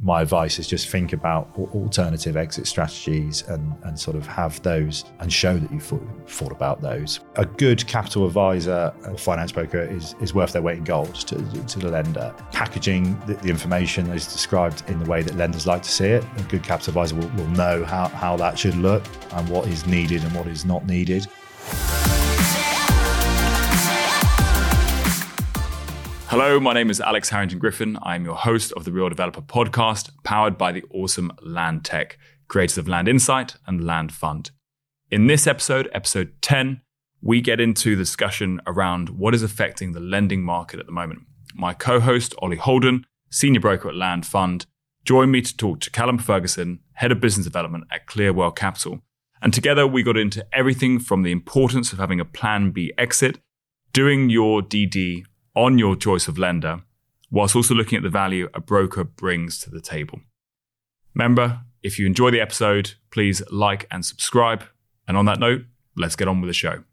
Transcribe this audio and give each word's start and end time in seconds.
my 0.00 0.22
advice 0.22 0.58
is 0.58 0.68
just 0.68 0.88
think 0.88 1.12
about 1.12 1.50
alternative 1.56 2.36
exit 2.36 2.66
strategies 2.66 3.42
and, 3.42 3.74
and 3.82 3.98
sort 3.98 4.16
of 4.16 4.26
have 4.26 4.62
those 4.62 5.04
and 5.18 5.32
show 5.32 5.58
that 5.58 5.70
you've 5.72 5.82
thought, 5.82 6.06
thought 6.26 6.52
about 6.52 6.80
those. 6.80 7.20
A 7.34 7.44
good 7.44 7.84
capital 7.86 8.24
advisor 8.26 8.94
or 9.06 9.18
finance 9.18 9.50
broker 9.50 9.80
is, 9.80 10.14
is 10.20 10.32
worth 10.34 10.52
their 10.52 10.62
weight 10.62 10.78
in 10.78 10.84
gold 10.84 11.14
to, 11.14 11.36
to 11.66 11.78
the 11.80 11.88
lender. 11.88 12.32
Packaging 12.52 13.18
the, 13.26 13.34
the 13.34 13.48
information 13.48 14.06
is 14.10 14.32
described 14.32 14.88
in 14.88 15.02
the 15.02 15.10
way 15.10 15.22
that 15.22 15.34
lenders 15.34 15.66
like 15.66 15.82
to 15.82 15.90
see 15.90 16.06
it. 16.06 16.24
A 16.36 16.42
good 16.44 16.62
capital 16.62 16.90
advisor 16.90 17.16
will, 17.16 17.28
will 17.30 17.50
know 17.50 17.84
how, 17.84 18.08
how 18.08 18.36
that 18.36 18.56
should 18.56 18.76
look 18.76 19.04
and 19.32 19.48
what 19.48 19.66
is 19.66 19.86
needed 19.86 20.22
and 20.22 20.32
what 20.34 20.46
is 20.46 20.64
not 20.64 20.86
needed. 20.86 21.26
Hello, 26.30 26.60
my 26.60 26.74
name 26.74 26.90
is 26.90 27.00
Alex 27.00 27.30
Harrington 27.30 27.58
Griffin. 27.58 27.96
I'm 28.02 28.26
your 28.26 28.34
host 28.34 28.70
of 28.74 28.84
the 28.84 28.92
Real 28.92 29.08
Developer 29.08 29.40
podcast, 29.40 30.10
powered 30.24 30.58
by 30.58 30.72
the 30.72 30.84
awesome 30.90 31.32
LandTech, 31.42 32.16
creators 32.48 32.76
of 32.76 32.84
LandInsight 32.84 33.56
and 33.66 33.80
LandFund. 33.80 34.50
In 35.10 35.26
this 35.26 35.46
episode, 35.46 35.88
episode 35.94 36.34
10, 36.42 36.82
we 37.22 37.40
get 37.40 37.60
into 37.60 37.96
the 37.96 38.02
discussion 38.02 38.60
around 38.66 39.08
what 39.08 39.34
is 39.34 39.42
affecting 39.42 39.92
the 39.92 40.00
lending 40.00 40.42
market 40.42 40.78
at 40.78 40.84
the 40.84 40.92
moment. 40.92 41.20
My 41.54 41.72
co 41.72 41.98
host, 41.98 42.34
Ollie 42.42 42.58
Holden, 42.58 43.06
senior 43.30 43.60
broker 43.60 43.88
at 43.88 43.94
LandFund, 43.94 44.66
joined 45.06 45.32
me 45.32 45.40
to 45.40 45.56
talk 45.56 45.80
to 45.80 45.90
Callum 45.90 46.18
Ferguson, 46.18 46.80
head 46.92 47.10
of 47.10 47.20
business 47.20 47.46
development 47.46 47.84
at 47.90 48.06
Clearwell 48.06 48.54
Capital. 48.54 49.00
And 49.40 49.54
together 49.54 49.86
we 49.86 50.02
got 50.02 50.18
into 50.18 50.46
everything 50.52 51.00
from 51.00 51.22
the 51.22 51.32
importance 51.32 51.90
of 51.94 51.98
having 51.98 52.20
a 52.20 52.26
plan 52.26 52.70
B 52.70 52.92
exit, 52.98 53.38
doing 53.94 54.28
your 54.28 54.60
DD 54.60 55.24
on 55.58 55.76
your 55.76 55.96
choice 55.96 56.28
of 56.28 56.38
lender, 56.38 56.82
whilst 57.32 57.56
also 57.56 57.74
looking 57.74 57.96
at 57.96 58.04
the 58.04 58.08
value 58.08 58.48
a 58.54 58.60
broker 58.60 59.02
brings 59.02 59.58
to 59.58 59.68
the 59.68 59.80
table. 59.80 60.20
Remember, 61.14 61.62
if 61.82 61.98
you 61.98 62.06
enjoy 62.06 62.30
the 62.30 62.40
episode, 62.40 62.94
please 63.10 63.42
like 63.50 63.84
and 63.90 64.06
subscribe. 64.06 64.62
And 65.08 65.16
on 65.16 65.24
that 65.24 65.40
note, 65.40 65.62
let's 65.96 66.14
get 66.14 66.28
on 66.28 66.40
with 66.40 66.48
the 66.48 66.54
show. 66.54 66.84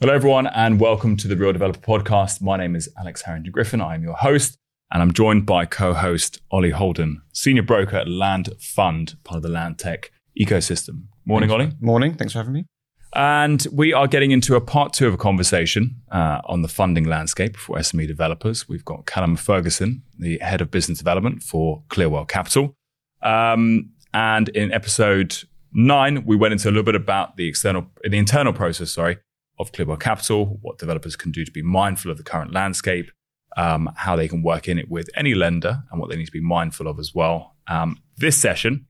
Hello, 0.00 0.14
everyone, 0.14 0.46
and 0.46 0.78
welcome 0.78 1.16
to 1.16 1.26
the 1.26 1.36
Real 1.36 1.52
Developer 1.52 1.80
Podcast. 1.80 2.40
My 2.40 2.56
name 2.56 2.76
is 2.76 2.88
Alex 2.96 3.22
Harrington 3.22 3.50
Griffin. 3.50 3.80
I 3.80 3.96
am 3.96 4.04
your 4.04 4.14
host, 4.14 4.56
and 4.92 5.02
I'm 5.02 5.12
joined 5.12 5.44
by 5.44 5.66
co 5.66 5.92
host 5.92 6.40
Ollie 6.52 6.70
Holden, 6.70 7.20
senior 7.32 7.64
broker 7.64 7.96
at 7.96 8.08
Land 8.08 8.50
Fund, 8.60 9.16
part 9.24 9.38
of 9.38 9.42
the 9.42 9.48
LandTech 9.48 10.10
ecosystem. 10.40 11.06
Morning, 11.24 11.50
Ollie. 11.50 11.72
Morning. 11.80 12.14
Thanks 12.14 12.32
for 12.32 12.38
having 12.38 12.52
me. 12.52 12.66
And 13.14 13.66
we 13.72 13.92
are 13.92 14.06
getting 14.06 14.32
into 14.32 14.54
a 14.54 14.60
part 14.60 14.92
two 14.92 15.06
of 15.06 15.14
a 15.14 15.16
conversation 15.16 15.96
uh, 16.10 16.40
on 16.44 16.62
the 16.62 16.68
funding 16.68 17.04
landscape 17.04 17.56
for 17.56 17.78
SME 17.78 18.06
developers. 18.06 18.68
We've 18.68 18.84
got 18.84 19.06
Callum 19.06 19.36
Ferguson, 19.36 20.02
the 20.18 20.38
head 20.38 20.60
of 20.60 20.70
business 20.70 20.98
development 20.98 21.42
for 21.42 21.82
Clearwell 21.88 22.26
Capital. 22.26 22.74
Um, 23.22 23.90
and 24.12 24.48
in 24.50 24.72
episode 24.72 25.36
nine, 25.72 26.24
we 26.26 26.36
went 26.36 26.52
into 26.52 26.68
a 26.68 26.70
little 26.70 26.82
bit 26.82 26.94
about 26.94 27.36
the 27.36 27.48
external, 27.48 27.86
the 28.02 28.18
internal 28.18 28.52
process, 28.52 28.92
sorry, 28.92 29.18
of 29.58 29.72
Clearwell 29.72 29.96
Capital, 29.96 30.58
what 30.62 30.78
developers 30.78 31.16
can 31.16 31.32
do 31.32 31.44
to 31.44 31.50
be 31.50 31.62
mindful 31.62 32.10
of 32.10 32.16
the 32.18 32.22
current 32.22 32.52
landscape, 32.52 33.10
um, 33.56 33.90
how 33.96 34.16
they 34.16 34.28
can 34.28 34.42
work 34.42 34.68
in 34.68 34.78
it 34.78 34.90
with 34.90 35.08
any 35.16 35.34
lender, 35.34 35.82
and 35.90 36.00
what 36.00 36.10
they 36.10 36.16
need 36.16 36.26
to 36.26 36.32
be 36.32 36.40
mindful 36.40 36.86
of 36.86 36.98
as 36.98 37.14
well. 37.14 37.56
Um, 37.66 38.02
this 38.16 38.36
session 38.36 38.86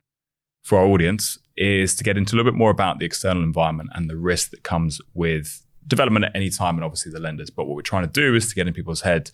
for 0.62 0.78
our 0.78 0.86
audience 0.86 1.38
is 1.58 1.96
to 1.96 2.04
get 2.04 2.16
into 2.16 2.34
a 2.34 2.36
little 2.36 2.50
bit 2.50 2.56
more 2.56 2.70
about 2.70 2.98
the 2.98 3.04
external 3.04 3.42
environment 3.42 3.90
and 3.94 4.08
the 4.08 4.16
risk 4.16 4.50
that 4.50 4.62
comes 4.62 5.00
with 5.14 5.66
development 5.86 6.24
at 6.24 6.32
any 6.34 6.50
time 6.50 6.76
and 6.76 6.84
obviously 6.84 7.10
the 7.10 7.20
lenders. 7.20 7.50
But 7.50 7.66
what 7.66 7.74
we're 7.74 7.82
trying 7.82 8.04
to 8.04 8.12
do 8.12 8.34
is 8.34 8.48
to 8.48 8.54
get 8.54 8.68
in 8.68 8.74
people's 8.74 9.00
head 9.02 9.30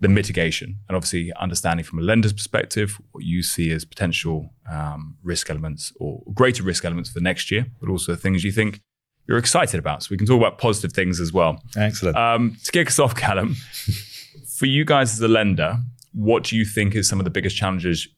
the 0.00 0.08
mitigation 0.08 0.78
and 0.88 0.96
obviously 0.96 1.32
understanding 1.40 1.84
from 1.84 1.98
a 1.98 2.02
lender's 2.02 2.32
perspective 2.32 3.00
what 3.12 3.24
you 3.24 3.42
see 3.42 3.70
as 3.70 3.84
potential 3.84 4.50
um, 4.70 5.16
risk 5.22 5.48
elements 5.48 5.92
or 5.98 6.22
greater 6.34 6.62
risk 6.62 6.84
elements 6.84 7.10
for 7.10 7.14
the 7.14 7.22
next 7.22 7.50
year, 7.50 7.66
but 7.80 7.88
also 7.88 8.14
things 8.14 8.44
you 8.44 8.52
think 8.52 8.80
you're 9.26 9.38
excited 9.38 9.78
about. 9.78 10.02
So 10.02 10.08
we 10.10 10.16
can 10.16 10.26
talk 10.26 10.38
about 10.38 10.58
positive 10.58 10.92
things 10.92 11.20
as 11.20 11.32
well. 11.32 11.62
Excellent. 11.76 12.16
Um, 12.16 12.56
to 12.64 12.72
kick 12.72 12.88
us 12.88 12.98
off, 12.98 13.14
Callum, 13.14 13.54
for 14.56 14.66
you 14.66 14.84
guys 14.84 15.12
as 15.12 15.20
a 15.20 15.28
lender, 15.28 15.78
what 16.12 16.44
do 16.44 16.56
you 16.56 16.64
think 16.64 16.94
is 16.94 17.08
some 17.08 17.18
of 17.18 17.24
the 17.24 17.30
biggest 17.30 17.56
challenges 17.56 18.08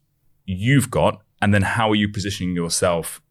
you've 0.46 0.90
got? 0.90 1.22
And 1.40 1.54
then 1.54 1.62
how 1.62 1.90
are 1.90 1.94
you 1.94 2.08
positioning 2.08 2.54
yourself 2.54 3.22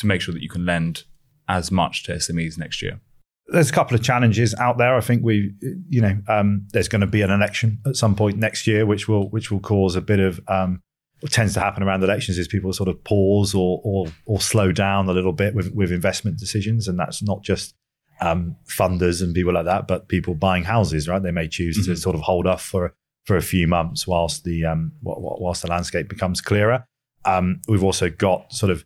to 0.00 0.06
make 0.06 0.20
sure 0.20 0.34
that 0.34 0.42
you 0.42 0.48
can 0.48 0.66
lend 0.66 1.04
as 1.48 1.70
much 1.70 2.04
to 2.04 2.12
SMEs 2.12 2.58
next 2.58 2.82
year? 2.82 3.00
There's 3.46 3.70
a 3.70 3.72
couple 3.72 3.96
of 3.96 4.02
challenges 4.02 4.54
out 4.54 4.78
there. 4.78 4.94
I 4.94 5.00
think 5.00 5.24
we, 5.24 5.52
you 5.88 6.00
know, 6.00 6.16
um, 6.28 6.68
there's 6.72 6.88
going 6.88 7.00
to 7.00 7.06
be 7.06 7.22
an 7.22 7.30
election 7.30 7.78
at 7.84 7.96
some 7.96 8.14
point 8.14 8.38
next 8.38 8.66
year, 8.66 8.86
which 8.86 9.08
will 9.08 9.28
which 9.30 9.50
will 9.50 9.60
cause 9.60 9.96
a 9.96 10.00
bit 10.00 10.20
of 10.20 10.40
um, 10.46 10.80
what 11.20 11.32
tends 11.32 11.54
to 11.54 11.60
happen 11.60 11.82
around 11.82 12.02
elections 12.02 12.38
is 12.38 12.46
people 12.46 12.72
sort 12.72 12.88
of 12.88 13.02
pause 13.04 13.54
or 13.54 13.80
or, 13.82 14.06
or 14.26 14.40
slow 14.40 14.70
down 14.70 15.08
a 15.08 15.12
little 15.12 15.32
bit 15.32 15.54
with, 15.54 15.72
with 15.74 15.90
investment 15.90 16.38
decisions, 16.38 16.86
and 16.86 16.98
that's 16.98 17.22
not 17.22 17.42
just 17.42 17.74
um, 18.20 18.56
funders 18.68 19.22
and 19.22 19.34
people 19.34 19.52
like 19.52 19.64
that, 19.64 19.88
but 19.88 20.08
people 20.08 20.34
buying 20.34 20.62
houses. 20.62 21.08
Right? 21.08 21.22
They 21.22 21.32
may 21.32 21.48
choose 21.48 21.76
mm-hmm. 21.76 21.92
to 21.92 21.96
sort 21.96 22.14
of 22.14 22.22
hold 22.22 22.46
off 22.46 22.62
for 22.62 22.94
for 23.24 23.36
a 23.36 23.42
few 23.42 23.66
months 23.66 24.06
whilst 24.06 24.44
the 24.44 24.64
um, 24.64 24.92
whilst 25.02 25.62
the 25.62 25.68
landscape 25.68 26.08
becomes 26.08 26.40
clearer. 26.40 26.84
Um, 27.24 27.60
we've 27.68 27.84
also 27.84 28.08
got 28.08 28.52
sort 28.52 28.70
of 28.70 28.84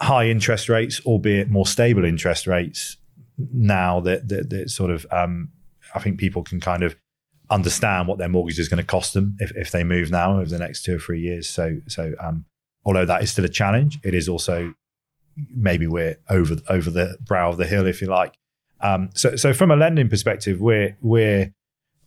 high 0.00 0.28
interest 0.28 0.68
rates, 0.68 1.00
albeit 1.06 1.50
more 1.50 1.66
stable 1.66 2.04
interest 2.04 2.46
rates 2.46 2.96
now 3.52 4.00
that, 4.00 4.28
that, 4.28 4.50
that 4.50 4.70
sort 4.70 4.90
of, 4.90 5.06
um, 5.10 5.50
I 5.94 6.00
think 6.00 6.18
people 6.18 6.42
can 6.42 6.60
kind 6.60 6.82
of 6.82 6.96
understand 7.50 8.08
what 8.08 8.18
their 8.18 8.28
mortgage 8.28 8.58
is 8.58 8.68
going 8.68 8.82
to 8.82 8.86
cost 8.86 9.14
them 9.14 9.36
if, 9.40 9.52
if 9.56 9.70
they 9.70 9.84
move 9.84 10.10
now 10.10 10.38
over 10.38 10.48
the 10.48 10.58
next 10.58 10.84
two 10.84 10.96
or 10.96 10.98
three 10.98 11.20
years. 11.20 11.48
So, 11.48 11.78
so, 11.86 12.14
um, 12.20 12.44
although 12.84 13.04
that 13.04 13.22
is 13.22 13.30
still 13.30 13.44
a 13.44 13.48
challenge, 13.48 13.98
it 14.02 14.14
is 14.14 14.28
also 14.28 14.74
maybe 15.54 15.86
we're 15.86 16.18
over, 16.28 16.56
over 16.68 16.90
the 16.90 17.16
brow 17.26 17.50
of 17.50 17.56
the 17.56 17.66
hill, 17.66 17.86
if 17.86 18.00
you 18.00 18.08
like. 18.08 18.34
Um, 18.80 19.10
so, 19.14 19.36
so 19.36 19.52
from 19.52 19.70
a 19.70 19.76
lending 19.76 20.08
perspective, 20.08 20.60
we're, 20.60 20.96
we're 21.00 21.52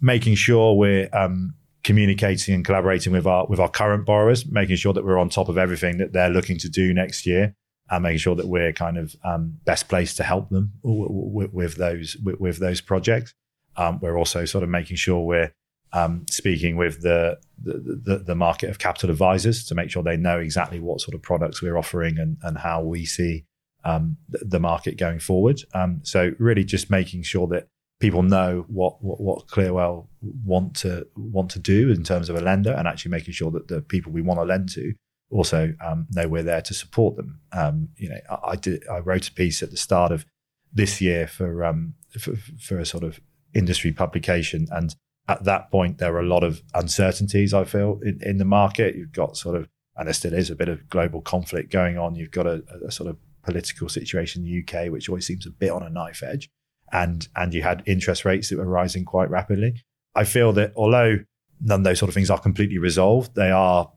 making 0.01 0.35
sure 0.35 0.75
we're, 0.75 1.09
um, 1.13 1.55
communicating 1.83 2.53
and 2.53 2.65
collaborating 2.65 3.13
with 3.13 3.25
our 3.25 3.45
with 3.47 3.59
our 3.59 3.69
current 3.69 4.05
borrowers, 4.05 4.45
making 4.45 4.75
sure 4.75 4.93
that 4.93 5.05
we're 5.05 5.17
on 5.17 5.29
top 5.29 5.49
of 5.49 5.57
everything 5.57 5.97
that 5.97 6.11
they're 6.13 6.29
looking 6.29 6.57
to 6.57 6.69
do 6.69 6.93
next 6.93 7.25
year, 7.25 7.55
and 7.89 8.03
making 8.03 8.19
sure 8.19 8.35
that 8.35 8.47
we're 8.47 8.73
kind 8.73 8.97
of 8.97 9.15
um, 9.23 9.57
best 9.65 9.87
placed 9.87 10.17
to 10.17 10.23
help 10.23 10.49
them 10.49 10.73
with, 10.83 11.75
those 11.75 12.15
with, 12.17 12.59
those 12.59 12.81
projects. 12.81 13.33
Um, 13.75 13.99
we're 14.01 14.17
also 14.17 14.45
sort 14.45 14.63
of 14.63 14.69
making 14.69 14.97
sure 14.97 15.25
we're 15.25 15.53
um, 15.91 16.25
speaking 16.29 16.77
with 16.77 17.01
the, 17.01 17.39
the, 17.57 18.23
the 18.25 18.35
market 18.35 18.69
of 18.69 18.77
capital 18.77 19.09
advisors 19.09 19.65
to 19.65 19.75
make 19.75 19.89
sure 19.89 20.03
they 20.03 20.17
know 20.17 20.39
exactly 20.39 20.79
what 20.79 21.01
sort 21.01 21.15
of 21.15 21.21
products 21.21 21.61
we're 21.61 21.77
offering 21.77 22.19
and 22.19 22.37
and 22.43 22.59
how 22.59 22.81
we 22.83 23.05
see 23.05 23.45
um, 23.83 24.17
the, 24.27 24.39
the, 24.45 24.59
market 24.59 24.97
going 24.97 25.19
forward. 25.19 25.61
Um, 25.73 26.01
so 26.03 26.33
really, 26.37 26.63
just 26.63 26.89
making 26.91 27.23
sure 27.23 27.47
that 27.47 27.67
people 27.99 28.23
know 28.23 28.65
what, 28.67 29.01
what, 29.03 29.19
what 29.19 29.47
Clearwell 29.47 30.07
want 30.45 30.75
to 30.77 31.07
want 31.15 31.49
to 31.51 31.59
do 31.59 31.89
in 31.89 32.03
terms 32.03 32.29
of 32.29 32.35
a 32.35 32.41
lender, 32.41 32.73
and 32.73 32.87
actually 32.87 33.11
making 33.11 33.33
sure 33.33 33.51
that 33.51 33.67
the 33.67 33.81
people 33.81 34.11
we 34.11 34.21
want 34.21 34.39
to 34.39 34.43
lend 34.43 34.69
to 34.69 34.93
also 35.31 35.73
um, 35.85 36.07
know 36.11 36.27
we're 36.27 36.43
there 36.43 36.61
to 36.61 36.73
support 36.73 37.15
them. 37.15 37.39
Um, 37.51 37.89
you 37.95 38.09
know, 38.09 38.19
I, 38.29 38.51
I, 38.51 38.55
did 38.55 38.87
I 38.87 38.99
wrote 38.99 39.27
a 39.27 39.31
piece 39.31 39.61
at 39.61 39.71
the 39.71 39.77
start 39.77 40.11
of 40.11 40.25
this 40.73 41.01
year 41.01 41.27
for, 41.27 41.63
um, 41.63 41.95
for 42.19 42.35
for 42.35 42.79
a 42.79 42.85
sort 42.85 43.03
of 43.03 43.19
industry 43.53 43.91
publication, 43.91 44.67
and 44.71 44.95
at 45.27 45.43
that 45.43 45.71
point 45.71 45.97
there 45.97 46.11
were 46.11 46.19
a 46.19 46.27
lot 46.27 46.43
of 46.43 46.61
uncertainties. 46.73 47.53
I 47.53 47.63
feel 47.63 47.99
in, 48.03 48.19
in 48.21 48.37
the 48.37 48.45
market, 48.45 48.95
you've 48.95 49.11
got 49.11 49.37
sort 49.37 49.55
of, 49.55 49.67
and 49.95 50.07
there 50.07 50.13
still 50.13 50.33
is 50.33 50.49
a 50.49 50.55
bit 50.55 50.69
of 50.69 50.89
global 50.89 51.21
conflict 51.21 51.71
going 51.71 51.97
on. 51.97 52.15
You've 52.15 52.31
got 52.31 52.47
a, 52.47 52.63
a 52.85 52.91
sort 52.91 53.09
of 53.09 53.17
political 53.43 53.89
situation 53.89 54.43
in 54.43 54.51
the 54.51 54.63
UK, 54.63 54.91
which 54.91 55.09
always 55.09 55.25
seems 55.25 55.45
a 55.45 55.51
bit 55.51 55.71
on 55.71 55.83
a 55.83 55.89
knife 55.89 56.23
edge, 56.23 56.49
and 56.91 57.27
and 57.35 57.53
you 57.53 57.61
had 57.61 57.83
interest 57.85 58.25
rates 58.25 58.49
that 58.49 58.57
were 58.57 58.65
rising 58.65 59.05
quite 59.05 59.29
rapidly. 59.29 59.83
I 60.15 60.23
feel 60.23 60.53
that 60.53 60.73
although 60.75 61.19
none 61.61 61.81
of 61.81 61.83
those 61.83 61.99
sort 61.99 62.09
of 62.09 62.15
things 62.15 62.29
are 62.29 62.39
completely 62.39 62.77
resolved, 62.77 63.35
they 63.35 63.51
are 63.51 63.91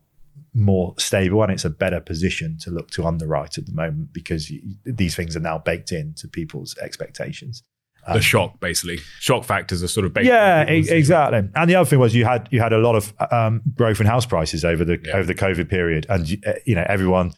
more 0.55 0.94
stable 0.99 1.43
and 1.43 1.52
it's 1.52 1.64
a 1.64 1.70
better 1.70 2.00
position 2.00 2.58
to 2.61 2.70
look 2.70 2.90
to 2.90 3.06
underwrite 3.06 3.56
at 3.56 3.67
the 3.67 3.73
moment 3.73 4.12
because 4.12 4.50
you, 4.50 4.61
these 4.84 5.17
things 5.17 5.37
are 5.37 5.40
now 5.40 5.58
baked 5.58 5.93
into 5.93 6.29
people's 6.29 6.76
expectations. 6.79 7.62
Um, 8.06 8.14
the 8.14 8.23
shock, 8.23 8.58
basically, 8.58 8.99
shock 9.20 9.44
factors 9.44 9.82
are 9.82 9.88
sort 9.88 10.06
of 10.06 10.12
baked. 10.12 10.26
Yeah, 10.26 10.69
e- 10.69 10.88
exactly. 10.88 11.49
And 11.55 11.70
the 11.70 11.76
other 11.76 11.88
thing 11.88 12.00
was 12.00 12.14
you 12.14 12.25
had 12.25 12.49
you 12.50 12.61
had 12.61 12.73
a 12.73 12.79
lot 12.79 12.96
of 12.96 13.14
um, 13.31 13.62
growth 13.75 14.00
in 14.00 14.06
house 14.06 14.26
prices 14.26 14.64
over 14.64 14.84
the 14.84 14.99
yeah. 15.05 15.12
over 15.12 15.25
the 15.25 15.37
COVID 15.37 15.69
period, 15.69 16.06
and 16.08 16.26
uh, 16.44 16.55
you 16.64 16.75
know 16.75 16.84
everyone 16.88 17.32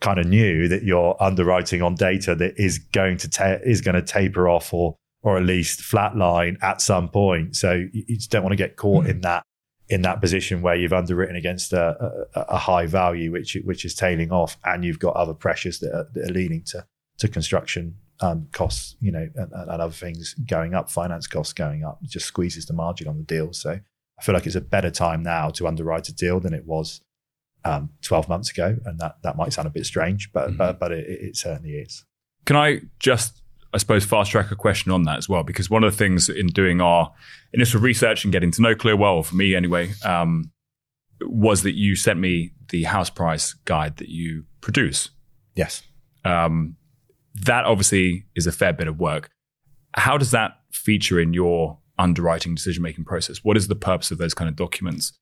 kind 0.00 0.18
of 0.18 0.26
knew 0.26 0.66
that 0.68 0.82
you're 0.82 1.16
underwriting 1.20 1.82
on 1.82 1.94
data 1.94 2.34
that 2.34 2.54
is 2.56 2.78
going 2.78 3.16
to 3.18 3.30
ta- 3.30 3.58
is 3.64 3.80
going 3.80 3.94
to 3.94 4.02
taper 4.02 4.48
off 4.48 4.74
or 4.74 4.96
or 5.22 5.36
at 5.36 5.44
least 5.44 5.80
flatline 5.80 6.56
at 6.62 6.80
some 6.80 7.08
point. 7.08 7.54
So 7.54 7.74
you, 7.74 8.04
you 8.08 8.16
just 8.16 8.30
don't 8.30 8.42
want 8.42 8.52
to 8.52 8.56
get 8.56 8.76
caught 8.76 9.04
mm. 9.04 9.10
in 9.10 9.20
that 9.20 9.44
in 9.88 10.02
that 10.02 10.20
position 10.20 10.60
where 10.60 10.74
you've 10.74 10.92
underwritten 10.92 11.36
against 11.36 11.72
a, 11.72 12.26
a, 12.34 12.40
a, 12.40 12.58
high 12.58 12.86
value, 12.86 13.32
which 13.32 13.56
which 13.64 13.84
is 13.84 13.94
tailing 13.94 14.30
off, 14.30 14.58
and 14.64 14.84
you've 14.84 14.98
got 14.98 15.16
other 15.16 15.34
pressures 15.34 15.78
that 15.80 15.94
are, 15.94 16.06
that 16.14 16.30
are 16.30 16.32
leading 16.32 16.62
to 16.62 16.86
to 17.18 17.28
construction 17.28 17.96
um, 18.20 18.48
costs, 18.52 18.96
you 19.00 19.12
know, 19.12 19.28
and, 19.34 19.52
and, 19.52 19.70
other 19.70 19.92
things 19.92 20.34
going 20.34 20.74
up, 20.74 20.90
finance 20.90 21.26
costs 21.26 21.52
going 21.52 21.84
up, 21.84 21.98
it 22.02 22.10
just 22.10 22.26
squeezes 22.26 22.66
the 22.66 22.72
margin 22.72 23.08
on 23.08 23.16
the 23.16 23.22
deal. 23.22 23.52
So 23.52 23.70
I 24.18 24.22
feel 24.22 24.34
like 24.34 24.46
it's 24.46 24.56
a 24.56 24.60
better 24.60 24.90
time 24.90 25.22
now 25.22 25.50
to 25.50 25.66
underwrite 25.66 26.08
a 26.08 26.14
deal 26.14 26.40
than 26.40 26.54
it 26.54 26.66
was 26.66 27.00
um, 27.64 27.90
12 28.02 28.28
months 28.28 28.50
ago. 28.50 28.76
And 28.84 28.98
that, 28.98 29.16
that 29.22 29.36
might 29.36 29.52
sound 29.52 29.68
a 29.68 29.70
bit 29.70 29.86
strange, 29.86 30.32
but, 30.32 30.48
mm-hmm. 30.48 30.56
but, 30.56 30.80
but 30.80 30.92
it, 30.92 31.06
it 31.08 31.36
certainly 31.36 31.76
is. 31.76 32.04
Can 32.44 32.56
I 32.56 32.80
just 32.98 33.42
I 33.74 33.78
suppose, 33.78 34.04
fast 34.04 34.30
track 34.30 34.50
a 34.50 34.56
question 34.56 34.90
on 34.92 35.02
that 35.04 35.18
as 35.18 35.28
well, 35.28 35.42
because 35.42 35.68
one 35.68 35.84
of 35.84 35.92
the 35.92 35.96
things 35.96 36.28
in 36.28 36.46
doing 36.46 36.80
our 36.80 37.12
initial 37.52 37.80
research 37.80 38.24
and 38.24 38.32
getting 38.32 38.50
to 38.52 38.62
know 38.62 38.74
Clearwell, 38.74 39.22
for 39.22 39.36
me 39.36 39.54
anyway, 39.54 39.90
um, 40.04 40.50
was 41.20 41.62
that 41.64 41.74
you 41.74 41.94
sent 41.94 42.18
me 42.18 42.52
the 42.70 42.84
house 42.84 43.10
price 43.10 43.52
guide 43.64 43.96
that 43.98 44.08
you 44.08 44.44
produce. 44.60 45.10
Yes. 45.54 45.82
Um, 46.24 46.76
that 47.34 47.64
obviously 47.64 48.26
is 48.34 48.46
a 48.46 48.52
fair 48.52 48.72
bit 48.72 48.88
of 48.88 48.98
work. 48.98 49.30
How 49.96 50.16
does 50.16 50.30
that 50.30 50.52
feature 50.72 51.20
in 51.20 51.34
your 51.34 51.78
underwriting 51.98 52.54
decision 52.54 52.82
making 52.82 53.04
process? 53.04 53.44
What 53.44 53.56
is 53.56 53.68
the 53.68 53.74
purpose 53.74 54.10
of 54.10 54.18
those 54.18 54.34
kind 54.34 54.48
of 54.48 54.56
documents 54.56 55.12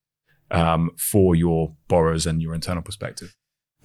um, 0.50 0.90
for 0.96 1.34
your 1.34 1.74
borrowers 1.88 2.26
and 2.26 2.42
your 2.42 2.54
internal 2.54 2.82
perspective? 2.82 3.34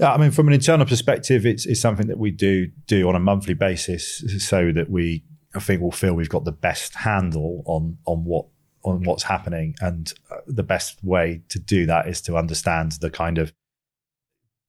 I 0.02 0.18
mean, 0.18 0.32
from 0.32 0.48
an 0.48 0.54
internal 0.54 0.86
perspective, 0.86 1.46
it's, 1.46 1.66
it's 1.66 1.80
something 1.80 2.08
that 2.08 2.18
we 2.18 2.32
do 2.32 2.68
do 2.88 3.08
on 3.08 3.16
a 3.16 3.20
monthly 3.20 3.54
basis, 3.54 4.24
so 4.46 4.72
that 4.72 4.90
we, 4.90 5.24
I 5.54 5.60
think, 5.60 5.82
will 5.82 5.92
feel 5.92 6.14
we've 6.14 6.30
got 6.30 6.46
the 6.46 6.52
best 6.52 6.96
handle 6.96 7.64
on 7.66 7.98
on 8.06 8.26
what 8.26 8.46
on 8.84 9.04
what's 9.04 9.24
happening, 9.24 9.76
and 9.80 10.14
uh, 10.32 10.38
the 10.48 10.64
best 10.64 11.04
way 11.04 11.42
to 11.50 11.60
do 11.60 11.86
that 11.86 12.08
is 12.08 12.22
to 12.22 12.38
understand 12.38 12.94
the 12.94 13.10
kind 13.10 13.38
of 13.38 13.54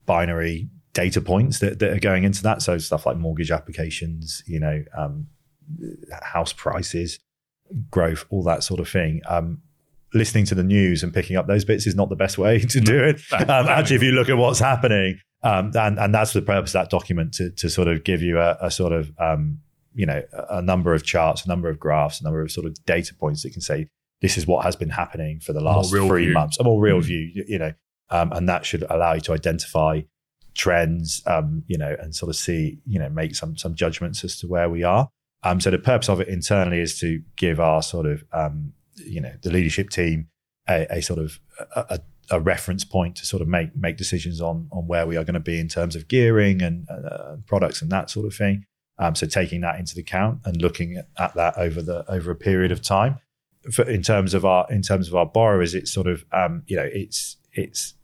binary 0.04 0.68
data 0.92 1.20
points 1.20 1.60
that, 1.60 1.78
that 1.78 1.92
are 1.92 2.00
going 2.00 2.24
into 2.24 2.42
that. 2.42 2.60
So 2.60 2.76
stuff 2.78 3.06
like 3.06 3.16
mortgage 3.16 3.50
applications, 3.50 4.42
you 4.46 4.60
know, 4.60 4.84
um, 4.96 5.28
house 6.22 6.52
prices, 6.52 7.18
growth, 7.90 8.26
all 8.28 8.42
that 8.42 8.62
sort 8.62 8.80
of 8.80 8.88
thing. 8.88 9.22
Um, 9.26 9.62
listening 10.14 10.44
to 10.46 10.54
the 10.54 10.62
news 10.62 11.02
and 11.02 11.12
picking 11.12 11.36
up 11.36 11.46
those 11.46 11.64
bits 11.64 11.86
is 11.86 11.94
not 11.94 12.08
the 12.08 12.16
best 12.16 12.38
way 12.38 12.58
to 12.74 12.80
do 12.80 13.02
it. 13.02 13.20
Um, 13.32 13.66
actually, 13.66 13.96
if 13.96 14.02
you 14.02 14.12
look 14.12 14.28
at 14.28 14.36
what's 14.36 14.60
happening, 14.60 15.18
um, 15.42 15.72
and, 15.74 15.98
and 15.98 16.14
that's 16.14 16.32
the 16.32 16.42
purpose 16.42 16.70
of 16.70 16.82
that 16.82 16.90
document 16.90 17.34
to, 17.34 17.50
to 17.50 17.68
sort 17.68 17.88
of 17.88 18.04
give 18.04 18.22
you 18.22 18.38
a, 18.38 18.56
a 18.60 18.70
sort 18.70 18.92
of, 18.92 19.10
um, 19.18 19.58
you 19.94 20.06
know, 20.06 20.22
a 20.48 20.62
number 20.62 20.94
of 20.94 21.04
charts, 21.04 21.44
a 21.44 21.48
number 21.48 21.68
of 21.68 21.78
graphs, 21.78 22.20
a 22.20 22.24
number 22.24 22.40
of 22.40 22.50
sort 22.50 22.66
of 22.66 22.76
data 22.84 23.14
points 23.14 23.42
that 23.42 23.50
can 23.50 23.60
say, 23.60 23.88
this 24.20 24.38
is 24.38 24.46
what 24.46 24.64
has 24.64 24.76
been 24.76 24.90
happening 24.90 25.40
for 25.40 25.52
the 25.52 25.60
last 25.60 25.90
three 25.90 26.26
view. 26.26 26.32
months, 26.32 26.58
a 26.58 26.64
more 26.64 26.80
real 26.80 27.00
mm. 27.00 27.04
view, 27.04 27.30
you, 27.34 27.44
you 27.48 27.58
know, 27.58 27.72
um, 28.10 28.30
and 28.32 28.48
that 28.48 28.64
should 28.64 28.84
allow 28.88 29.14
you 29.14 29.20
to 29.20 29.32
identify 29.32 30.00
trends, 30.54 31.22
um, 31.26 31.64
you 31.66 31.76
know, 31.76 31.96
and 31.98 32.14
sort 32.14 32.30
of 32.30 32.36
see, 32.36 32.78
you 32.86 32.98
know, 32.98 33.08
make 33.08 33.34
some 33.34 33.56
some 33.56 33.74
judgments 33.74 34.22
as 34.22 34.38
to 34.38 34.46
where 34.46 34.70
we 34.70 34.84
are. 34.84 35.08
Um, 35.42 35.60
so 35.60 35.70
the 35.70 35.78
purpose 35.78 36.08
of 36.08 36.20
it 36.20 36.28
internally 36.28 36.78
is 36.78 36.98
to 37.00 37.20
give 37.36 37.58
our 37.58 37.82
sort 37.82 38.06
of 38.06 38.22
um, 38.32 38.72
you 39.06 39.20
know 39.20 39.32
the 39.42 39.50
leadership 39.50 39.90
team 39.90 40.28
a, 40.68 40.86
a 40.90 41.02
sort 41.02 41.18
of 41.18 41.40
a, 41.76 42.00
a, 42.30 42.40
reference 42.40 42.84
point 42.84 43.16
to 43.16 43.26
sort 43.26 43.42
of 43.42 43.48
make 43.48 43.74
make 43.76 43.96
decisions 43.96 44.40
on 44.40 44.68
on 44.72 44.86
where 44.86 45.06
we 45.06 45.16
are 45.16 45.24
going 45.24 45.34
to 45.34 45.40
be 45.40 45.58
in 45.58 45.68
terms 45.68 45.96
of 45.96 46.08
gearing 46.08 46.62
and 46.62 46.88
uh, 46.88 47.36
products 47.46 47.82
and 47.82 47.90
that 47.90 48.10
sort 48.10 48.26
of 48.26 48.34
thing. 48.34 48.64
Um, 48.98 49.14
so 49.14 49.26
taking 49.26 49.62
that 49.62 49.80
into 49.80 49.98
account 49.98 50.40
and 50.44 50.60
looking 50.60 51.02
at 51.18 51.34
that 51.34 51.58
over 51.58 51.82
the 51.82 52.10
over 52.10 52.30
a 52.30 52.36
period 52.36 52.72
of 52.72 52.82
time. 52.82 53.18
For, 53.72 53.88
in 53.88 54.02
terms 54.02 54.34
of 54.34 54.44
our 54.44 54.66
in 54.70 54.82
terms 54.82 55.08
of 55.08 55.14
our 55.14 55.26
borrowers, 55.26 55.74
it's 55.74 55.92
sort 55.92 56.06
of 56.06 56.24
um, 56.32 56.62
you 56.66 56.76
know 56.76 56.88
it's 56.92 57.36
it's 57.52 57.94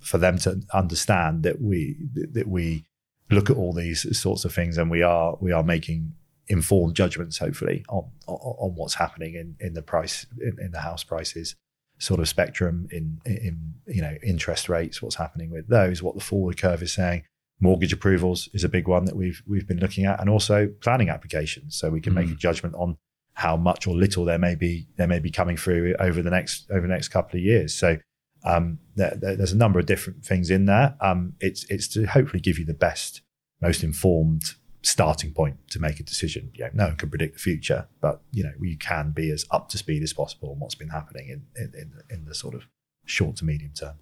for 0.00 0.18
them 0.18 0.38
to 0.38 0.62
understand 0.72 1.42
that 1.42 1.60
we 1.60 1.96
that 2.14 2.48
we 2.48 2.84
look 3.30 3.50
at 3.50 3.56
all 3.56 3.72
these 3.72 4.18
sorts 4.18 4.44
of 4.44 4.54
things 4.54 4.78
and 4.78 4.90
we 4.90 5.02
are 5.02 5.36
we 5.40 5.52
are 5.52 5.64
making 5.64 6.12
informed 6.48 6.94
judgments, 6.94 7.38
hopefully, 7.38 7.84
on, 7.88 8.10
on, 8.26 8.36
on 8.36 8.74
what's 8.74 8.94
happening 8.94 9.34
in, 9.34 9.56
in 9.60 9.74
the 9.74 9.82
price 9.82 10.26
in, 10.40 10.56
in, 10.60 10.70
the 10.70 10.80
house 10.80 11.02
prices 11.02 11.56
sort 11.98 12.20
of 12.20 12.28
spectrum 12.28 12.86
in 12.90 13.20
in 13.24 13.74
you 13.86 14.02
know 14.02 14.16
interest 14.22 14.68
rates, 14.68 15.00
what's 15.02 15.16
happening 15.16 15.50
with 15.50 15.68
those, 15.68 16.02
what 16.02 16.14
the 16.14 16.20
forward 16.20 16.56
curve 16.56 16.82
is 16.82 16.92
saying. 16.92 17.22
Mortgage 17.58 17.92
approvals 17.92 18.50
is 18.52 18.64
a 18.64 18.68
big 18.68 18.86
one 18.86 19.06
that 19.06 19.16
we've 19.16 19.42
we've 19.46 19.66
been 19.66 19.80
looking 19.80 20.04
at, 20.04 20.20
and 20.20 20.28
also 20.28 20.68
planning 20.80 21.08
applications, 21.08 21.76
so 21.76 21.90
we 21.90 22.00
can 22.00 22.12
mm. 22.12 22.16
make 22.16 22.28
a 22.28 22.34
mm. 22.34 22.38
judgment 22.38 22.74
on 22.74 22.96
how 23.34 23.56
much 23.56 23.86
or 23.86 23.94
little 23.94 24.24
there 24.24 24.38
may 24.38 24.54
be 24.54 24.88
there 24.96 25.06
may 25.06 25.18
be 25.18 25.30
coming 25.30 25.56
through 25.56 25.94
over 25.98 26.22
the 26.22 26.30
next 26.30 26.70
over 26.70 26.82
the 26.82 26.92
next 26.92 27.08
couple 27.08 27.38
of 27.38 27.42
years. 27.42 27.74
So 27.74 27.98
um, 28.44 28.78
there, 28.94 29.16
there's 29.20 29.52
a 29.52 29.56
number 29.56 29.78
of 29.78 29.86
different 29.86 30.24
things 30.24 30.50
in 30.50 30.66
there. 30.66 30.96
Um, 31.00 31.34
it's 31.40 31.64
it's 31.70 31.88
to 31.88 32.04
hopefully 32.04 32.40
give 32.40 32.58
you 32.58 32.64
the 32.64 32.74
best, 32.74 33.22
most 33.60 33.82
informed 33.82 34.54
starting 34.82 35.32
point 35.32 35.56
to 35.70 35.80
make 35.80 36.00
a 36.00 36.02
decision. 36.02 36.50
You 36.54 36.64
know, 36.64 36.70
no 36.74 36.84
one 36.86 36.96
can 36.96 37.10
predict 37.10 37.34
the 37.34 37.40
future, 37.40 37.88
but 38.00 38.22
you 38.32 38.44
know 38.44 38.52
you 38.60 38.76
can 38.76 39.10
be 39.10 39.30
as 39.30 39.44
up 39.50 39.68
to 39.70 39.78
speed 39.78 40.02
as 40.02 40.12
possible 40.12 40.50
on 40.50 40.60
what's 40.60 40.74
been 40.74 40.90
happening 40.90 41.28
in 41.28 41.46
in, 41.56 41.72
in, 41.74 41.92
in 42.10 42.24
the 42.24 42.34
sort 42.34 42.54
of 42.54 42.66
short 43.04 43.36
to 43.36 43.44
medium 43.44 43.72
term. 43.72 43.98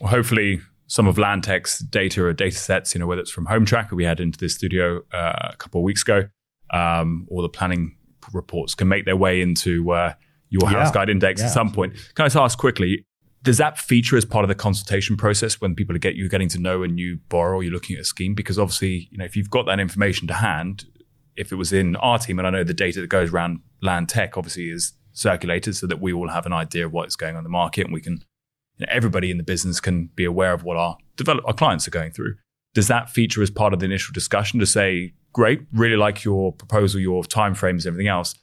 Well, 0.00 0.10
hopefully, 0.10 0.60
some 0.86 1.06
of 1.06 1.16
LandTech's 1.16 1.80
data 1.80 2.24
or 2.24 2.32
data 2.32 2.56
sets, 2.56 2.94
you 2.94 3.00
know, 3.00 3.06
whether 3.06 3.20
it's 3.20 3.30
from 3.30 3.46
Home 3.46 3.64
Tracker 3.64 3.96
we 3.96 4.04
had 4.04 4.20
into 4.20 4.38
the 4.38 4.48
studio 4.48 5.02
uh, 5.12 5.50
a 5.52 5.56
couple 5.56 5.80
of 5.80 5.84
weeks 5.84 6.02
ago, 6.02 6.28
um, 6.70 7.26
or 7.30 7.42
the 7.42 7.48
planning 7.48 7.96
reports 8.32 8.74
can 8.74 8.88
make 8.88 9.04
their 9.04 9.16
way 9.16 9.40
into 9.40 9.90
uh, 9.90 10.12
your 10.50 10.68
house 10.68 10.90
guide 10.90 11.08
index 11.08 11.40
yeah, 11.40 11.46
at 11.46 11.52
some 11.52 11.72
point. 11.72 11.94
Can 12.14 12.24
I 12.24 12.26
just 12.26 12.36
ask 12.36 12.58
quickly? 12.58 13.04
Does 13.48 13.56
that 13.56 13.78
feature 13.78 14.18
as 14.18 14.26
part 14.26 14.44
of 14.44 14.50
the 14.50 14.54
consultation 14.54 15.16
process 15.16 15.58
when 15.58 15.74
people 15.74 15.96
are 15.96 15.98
get 15.98 16.16
you 16.16 16.28
getting 16.28 16.50
to 16.50 16.58
know 16.58 16.82
a 16.82 16.86
new 16.86 17.16
borrower, 17.30 17.62
you're 17.62 17.72
looking 17.72 17.96
at 17.96 18.02
a 18.02 18.04
scheme? 18.04 18.34
Because 18.34 18.58
obviously, 18.58 19.08
you 19.10 19.16
know, 19.16 19.24
if 19.24 19.36
you've 19.36 19.48
got 19.48 19.64
that 19.64 19.80
information 19.80 20.28
to 20.28 20.34
hand, 20.34 20.84
if 21.34 21.50
it 21.50 21.54
was 21.54 21.72
in 21.72 21.96
our 21.96 22.18
team, 22.18 22.38
and 22.38 22.46
I 22.46 22.50
know 22.50 22.62
the 22.62 22.74
data 22.74 23.00
that 23.00 23.06
goes 23.06 23.32
around 23.32 23.60
LandTech 23.82 24.36
obviously 24.36 24.68
is 24.68 24.92
circulated 25.12 25.74
so 25.76 25.86
that 25.86 25.98
we 25.98 26.12
all 26.12 26.28
have 26.28 26.44
an 26.44 26.52
idea 26.52 26.84
of 26.84 26.92
what 26.92 27.08
is 27.08 27.16
going 27.16 27.36
on 27.36 27.38
in 27.38 27.44
the 27.44 27.48
market 27.48 27.86
and 27.86 27.94
we 27.94 28.02
can, 28.02 28.22
you 28.76 28.84
know, 28.84 28.86
everybody 28.90 29.30
in 29.30 29.38
the 29.38 29.44
business 29.44 29.80
can 29.80 30.10
be 30.14 30.26
aware 30.26 30.52
of 30.52 30.62
what 30.62 30.76
our 30.76 30.98
develop 31.16 31.42
our 31.46 31.54
clients 31.54 31.88
are 31.88 31.90
going 31.90 32.12
through. 32.12 32.34
Does 32.74 32.88
that 32.88 33.08
feature 33.08 33.42
as 33.42 33.50
part 33.50 33.72
of 33.72 33.80
the 33.80 33.86
initial 33.86 34.12
discussion 34.12 34.60
to 34.60 34.66
say, 34.66 35.14
great, 35.32 35.62
really 35.72 35.96
like 35.96 36.22
your 36.22 36.52
proposal, 36.52 37.00
your 37.00 37.22
timeframes, 37.22 37.86
everything 37.86 38.08
else? 38.08 38.34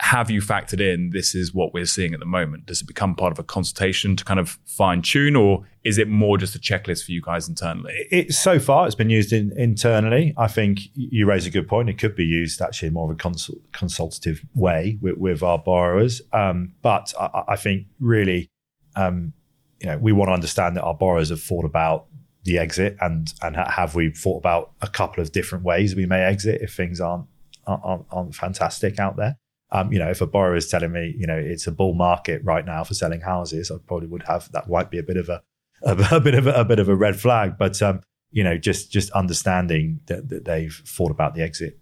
Have 0.00 0.30
you 0.30 0.40
factored 0.40 0.80
in 0.80 1.10
this 1.10 1.34
is 1.34 1.54
what 1.54 1.72
we're 1.72 1.86
seeing 1.86 2.12
at 2.12 2.20
the 2.20 2.26
moment? 2.26 2.66
Does 2.66 2.82
it 2.82 2.86
become 2.86 3.14
part 3.14 3.32
of 3.32 3.38
a 3.38 3.42
consultation 3.42 4.16
to 4.16 4.24
kind 4.24 4.38
of 4.38 4.58
fine 4.66 5.02
tune, 5.02 5.36
or 5.36 5.66
is 5.84 5.98
it 5.98 6.08
more 6.08 6.36
just 6.36 6.54
a 6.54 6.58
checklist 6.58 7.04
for 7.04 7.12
you 7.12 7.22
guys 7.22 7.48
internally? 7.48 8.06
It, 8.10 8.32
so 8.34 8.58
far, 8.58 8.86
it's 8.86 8.94
been 8.94 9.10
used 9.10 9.32
in, 9.32 9.52
internally. 9.56 10.34
I 10.36 10.48
think 10.48 10.80
you 10.94 11.26
raise 11.26 11.46
a 11.46 11.50
good 11.50 11.68
point. 11.68 11.88
It 11.88 11.98
could 11.98 12.14
be 12.14 12.24
used 12.24 12.60
actually 12.60 12.88
in 12.88 12.94
more 12.94 13.10
of 13.10 13.16
a 13.16 13.18
consult, 13.18 13.58
consultative 13.72 14.42
way 14.54 14.98
with, 15.00 15.16
with 15.16 15.42
our 15.42 15.58
borrowers. 15.58 16.20
Um, 16.32 16.72
but 16.82 17.14
I, 17.18 17.44
I, 17.48 17.56
think 17.56 17.86
really, 17.98 18.50
um, 18.96 19.32
you 19.80 19.86
know, 19.86 19.98
we 19.98 20.12
want 20.12 20.28
to 20.28 20.34
understand 20.34 20.76
that 20.76 20.82
our 20.82 20.94
borrowers 20.94 21.30
have 21.30 21.42
thought 21.42 21.64
about 21.64 22.06
the 22.44 22.58
exit 22.58 22.96
and 23.00 23.34
and 23.42 23.56
have 23.56 23.96
we 23.96 24.08
thought 24.10 24.38
about 24.38 24.70
a 24.80 24.86
couple 24.86 25.20
of 25.20 25.32
different 25.32 25.64
ways 25.64 25.96
we 25.96 26.06
may 26.06 26.22
exit 26.22 26.62
if 26.62 26.72
things 26.72 27.00
aren't 27.00 27.26
aren't, 27.66 28.06
aren't 28.12 28.34
fantastic 28.36 29.00
out 29.00 29.16
there. 29.16 29.36
Um, 29.72 29.92
you 29.92 29.98
know, 29.98 30.08
if 30.08 30.20
a 30.20 30.26
borrower 30.26 30.56
is 30.56 30.68
telling 30.68 30.92
me, 30.92 31.14
you 31.18 31.26
know, 31.26 31.36
it's 31.36 31.66
a 31.66 31.72
bull 31.72 31.94
market 31.94 32.42
right 32.44 32.64
now 32.64 32.84
for 32.84 32.94
selling 32.94 33.20
houses, 33.20 33.70
I 33.70 33.76
probably 33.86 34.08
would 34.08 34.22
have 34.24 34.50
that 34.52 34.68
might 34.68 34.90
be 34.90 34.98
a 34.98 35.02
bit 35.02 35.16
of 35.16 35.28
a, 35.28 35.42
a, 35.82 35.96
a 36.16 36.20
bit 36.20 36.34
of 36.34 36.46
a, 36.46 36.52
a, 36.52 36.64
bit 36.64 36.78
of 36.78 36.88
a 36.88 36.94
red 36.94 37.18
flag. 37.18 37.56
But 37.58 37.80
um, 37.82 38.00
you 38.30 38.44
know, 38.44 38.56
just 38.56 38.92
just 38.92 39.10
understanding 39.10 40.00
that, 40.06 40.28
that, 40.28 40.44
they've 40.44 40.82
thought 40.86 41.10
about 41.10 41.34
the 41.34 41.42
exit 41.42 41.78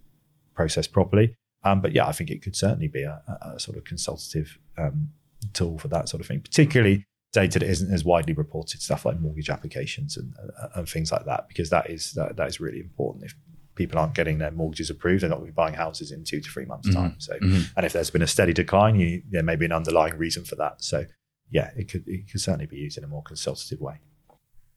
process 0.54 0.86
properly. 0.86 1.36
Um, 1.62 1.80
but 1.80 1.92
yeah, 1.92 2.06
I 2.06 2.12
think 2.12 2.30
it 2.30 2.42
could 2.42 2.56
certainly 2.56 2.88
be 2.88 3.02
a, 3.02 3.22
a 3.42 3.58
sort 3.58 3.76
of 3.76 3.84
consultative 3.84 4.58
um, 4.76 5.10
tool 5.52 5.78
for 5.78 5.88
that 5.88 6.08
sort 6.08 6.20
of 6.20 6.26
thing, 6.26 6.40
particularly 6.40 7.04
data 7.32 7.58
that 7.58 7.68
isn't 7.68 7.92
as 7.92 8.04
widely 8.04 8.32
reported, 8.32 8.80
stuff 8.80 9.04
like 9.04 9.18
mortgage 9.18 9.50
applications 9.50 10.16
and, 10.16 10.32
uh, 10.62 10.68
and 10.76 10.88
things 10.88 11.10
like 11.10 11.24
that, 11.24 11.48
because 11.48 11.68
that 11.70 11.90
is 11.90 12.12
that, 12.12 12.36
that 12.36 12.48
is 12.48 12.60
really 12.60 12.80
important. 12.80 13.24
If 13.24 13.34
people 13.74 13.98
aren't 13.98 14.14
getting 14.14 14.38
their 14.38 14.50
mortgages 14.50 14.90
approved, 14.90 15.22
they're 15.22 15.30
not 15.30 15.36
going 15.36 15.48
to 15.48 15.52
be 15.52 15.56
buying 15.56 15.74
houses 15.74 16.10
in 16.10 16.24
two 16.24 16.40
to 16.40 16.48
three 16.48 16.64
months' 16.64 16.88
mm-hmm. 16.88 16.98
time. 16.98 17.16
So, 17.18 17.34
mm-hmm. 17.34 17.62
and 17.76 17.86
if 17.86 17.92
there's 17.92 18.10
been 18.10 18.22
a 18.22 18.26
steady 18.26 18.52
decline, 18.52 18.98
you, 18.98 19.22
there 19.30 19.42
may 19.42 19.56
be 19.56 19.64
an 19.64 19.72
underlying 19.72 20.16
reason 20.16 20.44
for 20.44 20.56
that. 20.56 20.82
So, 20.82 21.06
yeah, 21.50 21.70
it 21.76 21.90
could 21.90 22.04
it 22.06 22.30
could 22.30 22.40
certainly 22.40 22.66
be 22.66 22.76
used 22.76 22.98
in 22.98 23.04
a 23.04 23.08
more 23.08 23.22
consultative 23.22 23.80
way. 23.80 24.00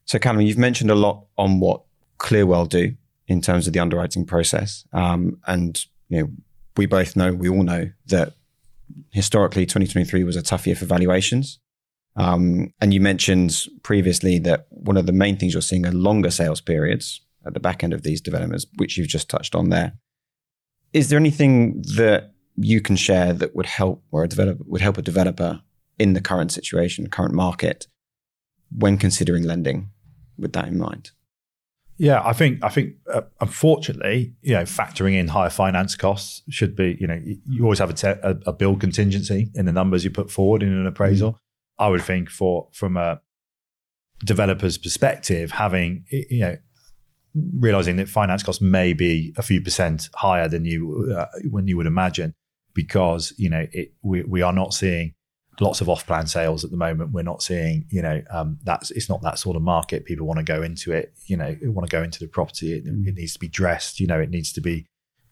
So, 0.04 0.18
Callum, 0.18 0.40
you've 0.40 0.58
mentioned 0.58 0.90
a 0.90 0.94
lot 0.94 1.26
on 1.36 1.60
what 1.60 1.82
Clearwell 2.18 2.66
do 2.66 2.94
in 3.26 3.40
terms 3.40 3.66
of 3.66 3.72
the 3.72 3.80
underwriting 3.80 4.24
process, 4.24 4.84
um, 4.92 5.38
and 5.46 5.84
you 6.08 6.20
know 6.20 6.30
we 6.78 6.86
both 6.86 7.16
know, 7.16 7.34
we 7.34 7.48
all 7.48 7.64
know 7.64 7.90
that 8.06 8.34
historically 9.10 9.66
2023 9.66 10.24
was 10.24 10.36
a 10.36 10.42
tough 10.42 10.66
year 10.66 10.76
for 10.76 10.86
valuations. 10.86 11.58
Um, 12.16 12.72
and 12.80 12.94
you 12.94 13.00
mentioned 13.00 13.66
previously 13.82 14.38
that 14.40 14.66
one 14.70 14.96
of 14.96 15.06
the 15.06 15.12
main 15.12 15.36
things 15.36 15.52
you're 15.52 15.62
seeing 15.62 15.86
are 15.86 15.92
longer 15.92 16.30
sales 16.30 16.60
periods 16.60 17.20
at 17.48 17.54
the 17.54 17.60
back 17.60 17.82
end 17.82 17.92
of 17.92 18.02
these 18.02 18.20
developments, 18.20 18.66
which 18.76 18.96
you've 18.96 19.08
just 19.08 19.28
touched 19.28 19.54
on 19.54 19.70
there. 19.70 19.94
Is 20.92 21.08
there 21.08 21.18
anything 21.18 21.82
that 21.96 22.32
you 22.56 22.80
can 22.80 22.96
share 22.96 23.32
that 23.32 23.54
would 23.56 23.66
help 23.66 24.02
or 24.10 24.24
a 24.24 24.28
developer 24.28 24.62
would 24.66 24.80
help 24.80 24.98
a 24.98 25.02
developer 25.02 25.62
in 25.98 26.12
the 26.12 26.20
current 26.20 26.52
situation, 26.52 27.08
current 27.08 27.34
market, 27.34 27.88
when 28.70 28.96
considering 28.96 29.42
lending 29.42 29.90
with 30.36 30.52
that 30.52 30.68
in 30.68 30.78
mind? 30.78 31.10
Yeah, 31.98 32.22
I 32.24 32.32
think 32.32 32.62
I 32.62 32.68
think 32.68 32.94
uh, 33.12 33.22
unfortunately, 33.40 34.34
you 34.40 34.54
know, 34.54 34.62
factoring 34.62 35.14
in 35.14 35.28
higher 35.28 35.50
finance 35.50 35.96
costs 35.96 36.42
should 36.48 36.76
be, 36.76 36.96
you 37.00 37.08
know, 37.08 37.20
you 37.24 37.64
always 37.64 37.80
have 37.80 37.90
a, 37.90 37.94
te- 37.94 38.20
a, 38.22 38.36
a 38.46 38.52
build 38.52 38.80
contingency 38.80 39.50
in 39.54 39.66
the 39.66 39.72
numbers 39.72 40.04
you 40.04 40.10
put 40.10 40.30
forward 40.30 40.62
in 40.62 40.72
an 40.72 40.86
appraisal. 40.86 41.40
I 41.76 41.88
would 41.88 42.02
think 42.02 42.30
for 42.30 42.68
from 42.72 42.96
a 42.96 43.20
developer's 44.24 44.78
perspective, 44.78 45.50
having 45.52 46.04
you 46.10 46.40
know 46.40 46.56
realizing 47.34 47.96
that 47.96 48.08
finance 48.08 48.42
costs 48.42 48.62
may 48.62 48.92
be 48.92 49.34
a 49.36 49.42
few 49.42 49.60
percent 49.60 50.08
higher 50.14 50.48
than 50.48 50.64
you 50.64 51.14
uh, 51.16 51.26
when 51.50 51.68
you 51.68 51.76
would 51.76 51.86
imagine 51.86 52.34
because 52.74 53.32
you 53.36 53.50
know 53.50 53.66
it, 53.72 53.92
we 54.02 54.22
we 54.22 54.42
are 54.42 54.52
not 54.52 54.74
seeing 54.74 55.14
lots 55.60 55.80
of 55.80 55.88
off-plan 55.88 56.26
sales 56.26 56.64
at 56.64 56.70
the 56.70 56.76
moment. 56.76 57.12
We're 57.12 57.22
not 57.22 57.42
seeing 57.42 57.86
you 57.90 58.02
know 58.02 58.22
um, 58.30 58.58
that's 58.62 58.90
it's 58.92 59.08
not 59.08 59.22
that 59.22 59.38
sort 59.38 59.56
of 59.56 59.62
market. 59.62 60.04
People 60.04 60.26
want 60.26 60.38
to 60.38 60.44
go 60.44 60.62
into 60.62 60.92
it. 60.92 61.12
You 61.26 61.36
know, 61.36 61.56
want 61.62 61.88
to 61.88 61.96
go 61.96 62.02
into 62.02 62.20
the 62.20 62.28
property. 62.28 62.72
It, 62.72 62.84
it, 62.86 63.14
needs 63.14 63.32
to 63.34 63.38
be 63.38 63.48
dressed. 63.48 64.00
You 64.00 64.06
know, 64.06 64.20
it 64.20 64.30
needs 64.30 64.52
to 64.52 64.60
be 64.60 64.86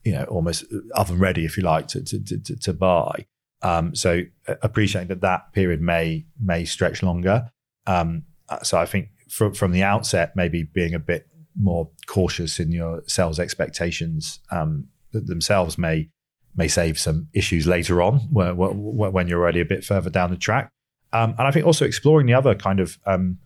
you 0.04 0.12
know 0.12 0.24
almost 0.24 0.64
oven 0.94 1.18
ready 1.18 1.44
if 1.44 1.56
you 1.56 1.62
like 1.62 1.88
to 1.88 2.02
to 2.02 2.38
to, 2.38 2.56
to 2.56 2.72
buy. 2.72 3.26
Um, 3.62 3.94
so 3.94 4.22
uh, 4.48 4.54
appreciating 4.62 5.08
that 5.08 5.22
that 5.22 5.52
period 5.52 5.80
may 5.80 6.26
may 6.40 6.64
stretch 6.64 7.02
longer. 7.02 7.50
Um, 7.86 8.24
uh, 8.48 8.62
so 8.62 8.78
I 8.78 8.86
think 8.86 9.08
from 9.28 9.54
from 9.54 9.72
the 9.72 9.82
outset, 9.82 10.32
maybe 10.36 10.62
being 10.62 10.94
a 10.94 10.98
bit 10.98 11.28
more 11.60 11.88
cautious 12.06 12.60
in 12.60 12.70
your 12.70 13.02
sales 13.06 13.38
expectations 13.38 14.40
um, 14.50 14.86
themselves 15.12 15.78
may 15.78 16.08
may 16.56 16.68
save 16.68 16.98
some 16.98 17.28
issues 17.34 17.66
later 17.66 18.00
on 18.00 18.18
where, 18.30 18.54
where, 18.54 19.10
when 19.10 19.28
you're 19.28 19.40
already 19.40 19.60
a 19.60 19.64
bit 19.64 19.84
further 19.84 20.08
down 20.08 20.30
the 20.30 20.36
track. 20.36 20.70
Um, 21.12 21.34
and 21.38 21.46
I 21.46 21.50
think 21.50 21.66
also 21.66 21.84
exploring 21.84 22.26
the 22.26 22.34
other 22.34 22.54
kind 22.54 22.80
of 22.80 22.98
um, 23.04 23.38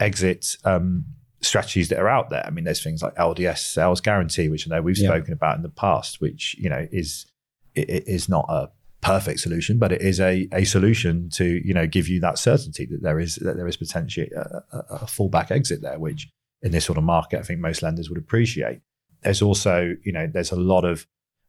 exit 0.00 0.56
um, 0.64 1.04
strategies 1.42 1.90
that 1.90 1.98
are 1.98 2.08
out 2.08 2.30
there. 2.30 2.44
I 2.46 2.50
mean, 2.50 2.64
there's 2.64 2.82
things 2.82 3.02
like 3.02 3.14
LDS 3.16 3.58
sales 3.58 4.00
guarantee, 4.00 4.48
which 4.48 4.66
I 4.66 4.74
know 4.74 4.82
we've 4.82 4.98
yeah. 4.98 5.08
spoken 5.08 5.32
about 5.32 5.56
in 5.56 5.62
the 5.62 5.68
past, 5.68 6.20
which 6.20 6.56
you 6.58 6.70
know 6.70 6.86
is 6.90 7.26
is 7.74 8.28
not 8.28 8.46
a 8.48 8.70
perfect 9.00 9.40
solution, 9.40 9.78
but 9.78 9.92
it 9.92 10.00
is 10.00 10.18
a, 10.20 10.48
a 10.52 10.64
solution 10.64 11.28
to 11.30 11.60
you 11.64 11.74
know 11.74 11.86
give 11.86 12.08
you 12.08 12.20
that 12.20 12.38
certainty 12.38 12.86
that 12.86 13.02
there 13.02 13.20
is 13.20 13.36
that 13.36 13.56
there 13.56 13.68
is 13.68 13.76
potentially 13.76 14.30
a, 14.34 14.62
a, 14.72 14.78
a 14.90 15.04
fallback 15.04 15.50
exit 15.50 15.82
there, 15.82 15.98
which 15.98 16.28
in 16.64 16.72
this 16.72 16.86
sort 16.86 16.98
of 16.98 17.04
market, 17.04 17.38
I 17.38 17.42
think 17.42 17.60
most 17.60 17.82
lenders 17.82 18.08
would 18.08 18.18
appreciate. 18.18 18.80
There's 19.22 19.42
also, 19.42 19.94
you 20.02 20.12
know, 20.12 20.26
there's 20.26 20.50
a 20.50 20.56
lot 20.56 20.84
of 20.84 21.06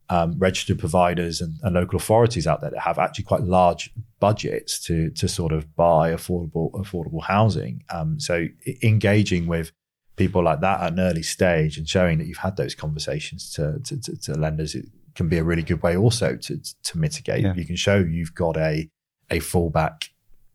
um, 0.09 0.35
registered 0.37 0.77
providers 0.77 1.41
and, 1.41 1.55
and, 1.63 1.73
local 1.73 1.97
authorities 1.97 2.45
out 2.45 2.61
there 2.61 2.69
that 2.69 2.81
have 2.81 2.99
actually 2.99 3.23
quite 3.23 3.41
large 3.41 3.91
budgets 4.19 4.79
to 4.85 5.09
to 5.11 5.27
sort 5.27 5.51
of 5.51 5.75
buy 5.75 6.11
affordable 6.11 6.71
affordable 6.73 7.23
housing. 7.23 7.83
Um, 7.89 8.19
so 8.19 8.45
engaging 8.83 9.47
with 9.47 9.71
people 10.15 10.43
like 10.43 10.61
that 10.61 10.81
at 10.81 10.93
an 10.93 10.99
early 10.99 11.23
stage 11.23 11.79
and 11.79 11.89
showing 11.89 12.19
that 12.19 12.27
you've 12.27 12.37
had 12.37 12.55
those 12.55 12.75
conversations 12.75 13.51
to 13.53 13.79
to, 13.85 13.99
to, 13.99 14.15
to 14.17 14.33
lenders 14.35 14.75
it 14.75 14.85
can 15.15 15.27
be 15.27 15.37
a 15.37 15.43
really 15.43 15.63
good 15.63 15.81
way 15.81 15.97
also 15.97 16.35
to 16.35 16.59
to 16.83 16.97
mitigate. 16.99 17.43
Yeah. 17.43 17.55
You 17.55 17.65
can 17.65 17.75
show 17.75 17.97
you've 17.97 18.35
got 18.35 18.57
a 18.57 18.87
a 19.31 19.39
fallback 19.39 20.09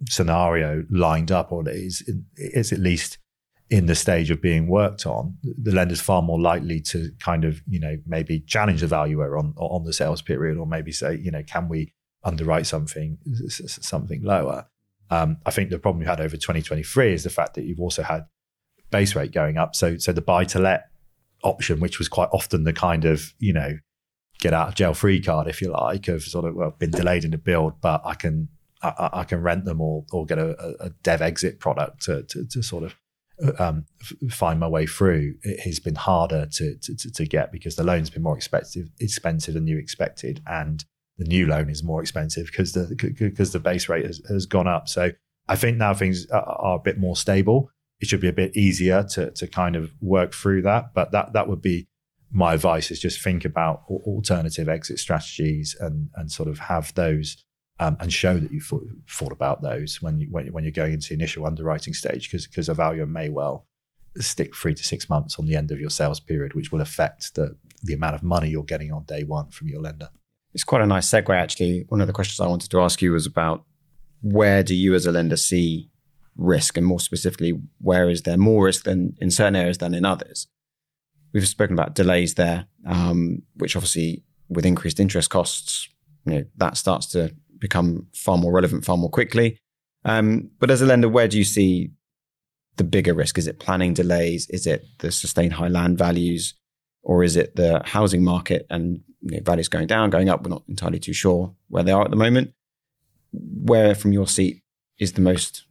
scenario 0.09 0.85
lined 0.91 1.33
up, 1.33 1.51
or 1.51 1.69
it 1.69 1.75
is 1.75 2.09
it's 2.37 2.73
at 2.73 2.79
least 2.79 3.19
in 3.71 3.87
the 3.87 3.95
stage 3.95 4.31
of 4.31 4.43
being 4.43 4.67
worked 4.67 5.07
on, 5.07 5.39
the 5.43 5.71
lender's 5.71 6.01
far 6.01 6.23
more 6.23 6.41
likely 6.41 6.81
to 6.81 7.11
kind 7.21 7.45
of, 7.45 7.63
you 7.69 7.79
know, 7.79 7.97
maybe 8.05 8.41
challenge 8.41 8.81
the 8.81 8.89
valuer 8.89 9.39
on 9.39 9.55
on 9.57 9.85
the 9.85 9.93
sales 9.93 10.21
period, 10.21 10.59
or 10.59 10.67
maybe 10.67 10.91
say, 10.91 11.17
you 11.17 11.31
know, 11.31 11.43
can 11.45 11.69
we 11.69 11.95
underwrite 12.25 12.67
something 12.67 13.19
something 13.49 14.23
lower? 14.25 14.67
Um, 15.11 15.39
I 15.47 15.53
think 15.53 15.71
the 15.71 15.79
problem 15.79 16.03
you 16.03 16.09
had 16.09 16.21
over 16.21 16.37
2023 16.37 17.13
is 17.13 17.25
the 17.25 17.31
fact 17.31 17.55
that 17.55 17.65
you've 17.65 17.81
also 17.81 18.03
had 18.03 18.27
base 18.91 19.15
rate 19.15 19.33
going 19.33 19.57
up. 19.57 19.77
So 19.77 19.99
so 19.99 20.13
the 20.13 20.21
buy 20.21 20.45
to 20.47 20.59
let 20.59 20.87
option, 21.45 21.79
which 21.79 21.99
was 21.99 22.09
quite 22.09 22.29
often 22.33 22.65
the 22.65 22.73
kind 22.73 23.05
of, 23.05 23.33
you 23.39 23.53
know, 23.53 23.79
get 24.41 24.53
out 24.53 24.69
of 24.69 24.75
jail 24.75 24.95
free 24.95 25.21
card, 25.23 25.47
if 25.47 25.63
you 25.63 25.71
like, 25.71 26.09
of 26.09 26.25
sort 26.25 26.45
of 26.45 26.57
well, 26.57 26.75
been 26.77 26.91
delayed 26.91 27.25
in 27.25 27.31
the 27.31 27.39
build, 27.39 27.81
but 27.81 28.03
I 28.05 28.15
can 28.15 28.49
I, 28.83 29.11
I 29.13 29.25
can 29.25 29.43
rent 29.43 29.65
them 29.65 29.81
or 29.81 30.05
or 30.11 30.27
get 30.27 30.39
a, 30.39 30.75
a 30.81 30.91
dev 31.05 31.23
exit 31.23 31.61
product 31.61 32.03
to, 32.07 32.25
to, 32.25 32.45
to 32.47 32.63
sort 32.63 32.83
of 32.83 32.97
um, 33.59 33.87
find 34.31 34.61
my 34.61 34.69
way 34.69 34.87
through, 34.87 35.35
it 35.43 35.61
has 35.61 35.79
been 35.79 35.95
harder 35.95 36.47
to, 36.47 36.77
to, 36.77 37.13
to 37.13 37.25
get 37.25 37.53
because 37.53 37.77
the 37.77 37.85
loan's 37.85 38.11
been 38.11 38.23
more 38.23 38.37
expensive, 38.37 38.89
expensive 38.99 39.55
than 39.55 39.67
you 39.67 39.79
expected, 39.79 40.41
and 40.47 40.85
the 41.19 41.25
new 41.25 41.47
loan 41.47 41.69
is 41.71 41.83
more 41.83 42.01
expensive 42.01 42.47
because 42.47 42.73
the 42.73 42.97
because 43.19 43.53
the 43.53 43.59
base 43.61 43.89
rate 43.89 44.07
has, 44.07 44.21
has 44.29 44.47
gone 44.47 44.67
up. 44.67 44.89
So 44.89 45.13
I 45.49 45.57
think 45.57 45.77
now 45.77 45.95
things 45.95 46.27
are, 46.31 46.77
a 46.77 46.79
bit 46.79 46.99
more 46.99 47.17
stable. 47.17 47.71
It 48.01 48.09
should 48.09 48.21
be 48.21 48.29
a 48.29 48.33
bit 48.33 48.57
easier 48.57 49.05
to 49.13 49.31
to 49.31 49.47
kind 49.47 49.77
of 49.77 49.93
work 50.01 50.35
through 50.35 50.63
that. 50.63 50.95
But 50.95 51.13
that 51.13 51.33
that 51.35 51.49
would 51.49 51.63
be 51.63 51.89
my 52.31 52.55
advice: 52.55 52.91
is 52.91 53.01
just 53.01 53.23
think 53.23 53.45
about 53.45 53.83
alternative 53.89 54.69
exit 54.69 54.99
strategies 54.99 55.77
and 55.79 56.09
and 56.15 56.33
sort 56.33 56.49
of 56.49 56.59
have 56.59 56.95
those 56.95 57.45
um, 57.81 57.97
and 57.99 58.13
show 58.13 58.39
that 58.39 58.53
you've 58.53 58.65
thought, 58.65 58.87
thought 59.09 59.33
about 59.33 59.63
those 59.63 60.03
when, 60.03 60.21
you, 60.21 60.29
when, 60.31 60.53
when, 60.53 60.65
you're 60.65 60.71
going 60.71 60.93
into 60.93 61.09
the 61.09 61.15
initial 61.15 61.47
underwriting 61.47 61.95
stage, 61.95 62.31
because 62.31 62.69
a 62.69 62.75
valuer 62.75 63.07
may 63.07 63.31
well 63.31 63.67
stick 64.19 64.55
three 64.55 64.75
to 64.75 64.85
six 64.85 65.09
months 65.09 65.39
on 65.39 65.47
the 65.47 65.57
end 65.57 65.71
of 65.71 65.81
your 65.81 65.89
sales 65.89 66.21
period, 66.21 66.53
which 66.53 66.71
will 66.71 66.83
affect 66.83 67.35
the, 67.35 67.57
the 67.83 67.95
amount 67.95 68.15
of 68.15 68.23
money 68.23 68.51
you're 68.51 68.63
getting 68.65 68.93
on 68.93 69.03
day 69.05 69.25
one 69.25 69.49
from 69.49 69.69
your 69.69 69.81
lender. 69.81 70.11
It's 70.53 70.63
quite 70.63 70.83
a 70.83 70.87
nice 70.87 71.09
segue, 71.09 71.35
actually. 71.35 71.87
One 71.89 72.03
of 72.03 72.07
the 72.07 72.13
questions 72.13 72.39
I 72.39 72.49
wanted 72.49 72.71
to 72.71 72.81
ask 72.83 73.01
you 73.01 73.13
was 73.13 73.25
about 73.25 73.65
where 74.21 74.63
do 74.63 74.75
you 74.75 74.95
as 74.95 75.07
a 75.07 75.13
lender 75.13 75.37
see 75.37 75.91
risk, 76.37 76.77
and 76.77 76.87
more 76.87 77.01
specifically, 77.01 77.59
where 77.81 78.11
is 78.11 78.23
there 78.23 78.37
more 78.37 78.67
risk 78.67 78.85
than 78.85 79.17
in 79.21 79.31
certain 79.31 79.57
areas 79.57 79.79
than 79.79 79.95
in 79.95 80.05
others? 80.05 80.49
We've 81.33 81.49
spoken 81.49 81.75
about 81.75 81.95
delays 81.95 82.35
there, 82.35 82.67
um, 82.87 83.43
which 83.55 83.75
obviously 83.75 84.23
with 84.51 84.67
increased 84.67 85.01
interest 85.01 85.31
costs, 85.31 85.89
you 86.27 86.33
know, 86.33 86.45
that 86.57 86.77
starts 86.77 87.07
to 87.07 87.35
become 87.61 88.07
far 88.15 88.39
more 88.39 88.53
relevant 88.53 88.85
far 88.85 88.97
more 88.97 89.11
quickly. 89.11 89.59
Um, 90.05 90.51
but 90.59 90.71
as 90.71 90.81
a 90.81 90.87
lender, 90.87 91.09
where 91.09 91.29
do 91.29 91.39
you 91.39 91.45
see 91.45 91.91
the 92.77 92.85
bigger 92.85 93.15
risk? 93.15 93.39
Is 93.39 93.47
it 93.47 93.59
planning 93.59 93.95
delays? 93.95 94.49
Is 94.51 94.67
it 94.67 94.85
the 94.99 95.13
sustained 95.13 95.53
high 95.53 95.69
land 95.69 95.99
values? 95.99 96.55
Or 97.03 97.23
is 97.23 97.37
it 97.37 97.57
the 97.57 97.83
housing 97.85 98.25
market 98.25 98.67
and 98.71 99.01
you 99.23 99.37
know, 99.37 99.43
values 99.43 99.69
going 99.69 99.87
down, 99.87 100.11
going 100.11 100.29
up? 100.29 100.43
We're 100.43 100.51
not 100.51 100.65
entirely 100.69 100.99
too 100.99 101.13
sure 101.13 101.55
where 101.69 101.83
they 101.83 101.93
are 101.93 102.05
at 102.05 102.11
the 102.11 102.17
moment. 102.17 102.53
Where 103.33 103.95
from 103.95 104.13
your 104.13 104.27
seat 104.27 104.63
is 104.99 105.13
the 105.13 105.21
most 105.21 105.65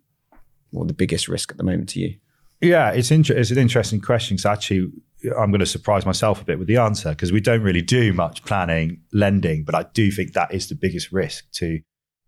or 0.74 0.86
the 0.86 0.94
biggest 0.94 1.28
risk 1.28 1.52
at 1.52 1.58
the 1.58 1.64
moment 1.64 1.90
to 1.90 2.00
you? 2.00 2.16
Yeah, 2.62 2.92
it's, 2.92 3.12
inter- 3.12 3.38
it's 3.38 3.52
an 3.52 3.58
interesting 3.58 4.02
question. 4.02 4.38
So 4.38 4.50
actually, 4.50 4.92
I'm 5.24 5.52
going 5.52 5.60
to 5.60 5.66
surprise 5.66 6.06
myself 6.06 6.42
a 6.42 6.46
bit 6.46 6.60
with 6.60 6.68
the 6.68 6.78
answer 6.78 7.10
because 7.10 7.32
we 7.32 7.42
don't 7.42 7.62
really 7.62 7.82
do 7.82 8.14
much 8.14 8.44
planning 8.46 9.02
lending, 9.12 9.64
but 9.64 9.76
I 9.76 9.84
do 9.94 10.12
think 10.12 10.34
that 10.34 10.54
is 10.54 10.70
the 10.70 10.76
biggest 10.76 11.12
risk 11.12 11.52
to 11.54 11.82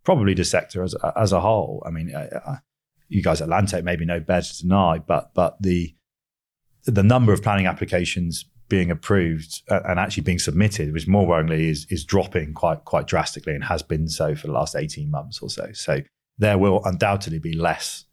probably 0.03 0.33
the 0.33 0.43
sector 0.43 0.83
as 0.83 0.95
as 1.15 1.31
a 1.31 1.39
whole. 1.39 1.83
I 1.85 1.91
mean, 1.91 2.13
uh, 2.13 2.57
you 3.07 3.21
guys 3.21 3.41
at 3.41 3.49
LandTech 3.49 3.83
maybe 3.83 4.05
know 4.05 4.19
better 4.19 4.53
than 4.61 4.71
I, 4.71 4.99
but 4.99 5.33
but 5.33 5.61
the 5.61 5.95
the 6.85 7.03
number 7.03 7.31
of 7.31 7.43
planning 7.43 7.67
applications 7.67 8.45
being 8.67 8.89
approved 8.89 9.61
and 9.67 9.99
actually 9.99 10.23
being 10.23 10.39
submitted, 10.39 10.93
which 10.93 11.07
more 11.07 11.27
worryingly 11.27 11.69
is 11.69 11.85
is 11.89 12.03
dropping 12.03 12.53
quite 12.53 12.85
quite 12.85 13.07
drastically 13.07 13.53
and 13.53 13.63
has 13.65 13.83
been 13.83 14.07
so 14.07 14.35
for 14.35 14.47
the 14.47 14.53
last 14.53 14.75
18 14.75 15.11
months 15.11 15.39
or 15.41 15.49
so. 15.49 15.71
So 15.73 16.01
there 16.37 16.57
will 16.57 16.81
undoubtedly 16.85 17.39
be 17.39 17.53
less 17.53 18.05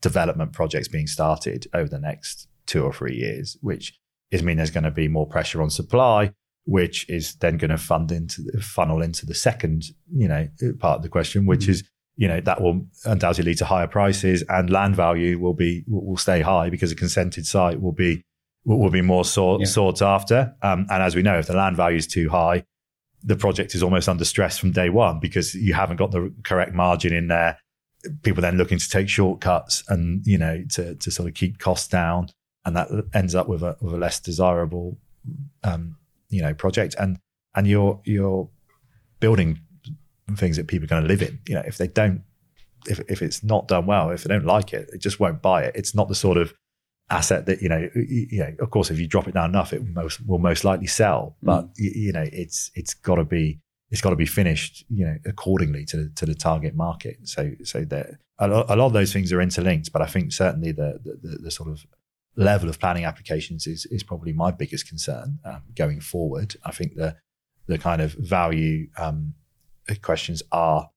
development 0.00 0.52
projects 0.52 0.88
being 0.88 1.06
started 1.06 1.66
over 1.72 1.88
the 1.88 2.00
next 2.00 2.48
two 2.66 2.82
or 2.82 2.92
three 2.92 3.14
years, 3.14 3.56
which 3.60 3.98
is 4.30 4.42
mean 4.42 4.56
there's 4.56 4.70
going 4.70 4.84
to 4.84 4.90
be 4.90 5.08
more 5.08 5.26
pressure 5.26 5.62
on 5.62 5.70
supply, 5.70 6.32
which 6.64 7.08
is 7.08 7.34
then 7.36 7.56
going 7.56 7.70
to 7.70 7.78
fund 7.78 8.10
into 8.10 8.42
funnel 8.60 9.02
into 9.02 9.26
the 9.26 9.34
second, 9.34 9.84
you 10.12 10.28
know, 10.28 10.48
part 10.78 10.98
of 10.98 11.02
the 11.02 11.08
question, 11.08 11.46
which 11.46 11.62
mm-hmm. 11.62 11.72
is, 11.72 11.84
you 12.16 12.26
know, 12.26 12.40
that 12.40 12.60
will 12.60 12.86
undoubtedly 13.04 13.50
lead 13.50 13.58
to 13.58 13.64
higher 13.64 13.86
prices 13.86 14.42
and 14.48 14.70
land 14.70 14.96
value 14.96 15.38
will 15.38 15.54
be 15.54 15.84
will 15.86 16.16
stay 16.16 16.40
high 16.40 16.70
because 16.70 16.90
a 16.90 16.96
consented 16.96 17.46
site 17.46 17.80
will 17.80 17.92
be 17.92 18.22
will 18.64 18.90
be 18.90 19.02
more 19.02 19.24
sought, 19.24 19.60
yeah. 19.60 19.66
sought 19.66 20.02
after. 20.02 20.54
Um, 20.60 20.86
and 20.90 21.02
as 21.02 21.14
we 21.14 21.22
know, 21.22 21.38
if 21.38 21.46
the 21.46 21.54
land 21.54 21.76
value 21.76 21.98
is 21.98 22.06
too 22.06 22.28
high, 22.28 22.64
the 23.22 23.36
project 23.36 23.74
is 23.74 23.82
almost 23.82 24.08
under 24.08 24.24
stress 24.24 24.58
from 24.58 24.72
day 24.72 24.90
one 24.90 25.20
because 25.20 25.54
you 25.54 25.74
haven't 25.74 25.96
got 25.96 26.10
the 26.10 26.34
correct 26.42 26.74
margin 26.74 27.12
in 27.12 27.28
there. 27.28 27.58
People 28.22 28.42
then 28.42 28.56
looking 28.56 28.78
to 28.78 28.88
take 28.88 29.08
shortcuts 29.08 29.84
and 29.88 30.26
you 30.26 30.38
know 30.38 30.64
to 30.72 30.94
to 30.96 31.10
sort 31.10 31.28
of 31.28 31.34
keep 31.34 31.58
costs 31.58 31.88
down 31.88 32.28
and 32.66 32.76
that 32.76 32.88
ends 33.14 33.34
up 33.34 33.48
with 33.48 33.62
a, 33.62 33.76
with 33.80 33.94
a 33.94 33.96
less 33.96 34.20
desirable, 34.20 34.98
um, 35.62 35.96
you 36.28 36.42
know, 36.42 36.52
project. 36.52 36.96
And 36.98 37.18
and 37.54 37.66
you're 37.66 38.00
you're 38.04 38.50
building 39.20 39.60
things 40.34 40.56
that 40.56 40.66
people 40.66 40.84
are 40.84 40.88
going 40.88 41.02
to 41.02 41.08
live 41.08 41.22
in. 41.22 41.38
You 41.46 41.54
know, 41.54 41.62
if 41.64 41.78
they 41.78 41.86
don't, 41.86 42.22
if 42.88 43.00
if 43.08 43.22
it's 43.22 43.42
not 43.42 43.68
done 43.68 43.86
well, 43.86 44.10
if 44.10 44.24
they 44.24 44.34
don't 44.34 44.44
like 44.44 44.72
it, 44.72 44.90
they 44.90 44.98
just 44.98 45.20
won't 45.20 45.40
buy 45.40 45.62
it. 45.62 45.76
It's 45.76 45.94
not 45.94 46.08
the 46.08 46.14
sort 46.14 46.36
of 46.36 46.52
asset 47.08 47.46
that 47.46 47.62
you 47.62 47.68
know. 47.68 47.88
You 47.94 48.40
know, 48.40 48.54
of 48.58 48.70
course, 48.70 48.90
if 48.90 48.98
you 48.98 49.06
drop 49.06 49.28
it 49.28 49.34
down 49.34 49.50
enough, 49.50 49.72
it 49.72 49.80
will 49.80 49.92
most 49.92 50.26
will 50.26 50.40
most 50.40 50.64
likely 50.64 50.88
sell. 50.88 51.36
Mm. 51.42 51.46
But 51.46 51.64
mm. 51.66 51.72
you, 51.76 51.90
you 51.94 52.12
know, 52.12 52.26
it's 52.32 52.72
it's 52.74 52.94
got 52.94 53.14
to 53.14 53.24
be 53.24 53.60
it's 53.90 54.00
got 54.00 54.10
to 54.10 54.16
be 54.16 54.26
finished, 54.26 54.84
you 54.88 55.06
know, 55.06 55.16
accordingly 55.24 55.84
to 55.86 56.10
to 56.16 56.26
the 56.26 56.34
target 56.34 56.74
market. 56.74 57.28
So 57.28 57.52
so 57.62 57.84
that 57.84 58.18
a 58.40 58.48
lot, 58.48 58.66
a 58.68 58.74
lot 58.74 58.86
of 58.86 58.92
those 58.92 59.12
things 59.12 59.32
are 59.32 59.40
interlinked. 59.40 59.92
But 59.92 60.02
I 60.02 60.06
think 60.06 60.32
certainly 60.32 60.72
the 60.72 61.00
the, 61.04 61.38
the 61.42 61.50
sort 61.52 61.68
of 61.68 61.86
level 62.36 62.68
of 62.68 62.78
planning 62.78 63.04
applications 63.04 63.66
is 63.66 63.86
is 63.86 64.02
probably 64.02 64.32
my 64.32 64.50
biggest 64.50 64.88
concern 64.88 65.38
um, 65.44 65.62
going 65.74 66.00
forward. 66.00 66.56
I 66.64 66.70
think 66.70 66.94
the 66.94 67.16
the 67.66 67.78
kind 67.78 68.00
of 68.00 68.12
value 68.12 68.88
um, 68.96 69.34
questions 70.02 70.42
are, 70.52 70.90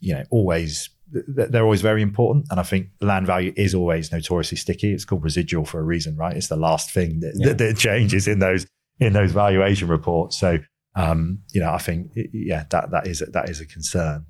you 0.00 0.14
know, 0.14 0.24
always 0.30 0.90
they're 1.12 1.64
always 1.64 1.82
very 1.82 2.00
important. 2.00 2.46
And 2.50 2.58
I 2.58 2.62
think 2.62 2.88
land 3.00 3.26
value 3.26 3.52
is 3.56 3.74
always 3.74 4.10
notoriously 4.10 4.56
sticky. 4.56 4.92
It's 4.92 5.04
called 5.04 5.22
residual 5.22 5.64
for 5.64 5.78
a 5.78 5.82
reason, 5.82 6.16
right? 6.16 6.34
It's 6.34 6.48
the 6.48 6.56
last 6.56 6.90
thing 6.90 7.20
that, 7.20 7.34
yeah. 7.36 7.48
that, 7.48 7.58
that 7.58 7.76
changes 7.76 8.26
in 8.26 8.38
those 8.38 8.66
in 8.98 9.12
those 9.12 9.32
valuation 9.32 9.88
reports. 9.88 10.38
So, 10.38 10.58
um, 10.94 11.40
you 11.52 11.60
know, 11.60 11.70
I 11.70 11.78
think 11.78 12.12
yeah, 12.32 12.64
that 12.70 12.90
that 12.90 13.06
is 13.06 13.20
a, 13.20 13.26
that 13.26 13.48
is 13.48 13.60
a 13.60 13.66
concern. 13.66 14.26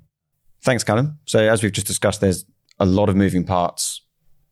Thanks, 0.61 0.83
Callum. 0.83 1.19
So, 1.25 1.39
as 1.39 1.63
we've 1.63 1.71
just 1.71 1.87
discussed, 1.87 2.21
there's 2.21 2.45
a 2.79 2.85
lot 2.85 3.09
of 3.09 3.15
moving 3.15 3.45
parts 3.45 4.01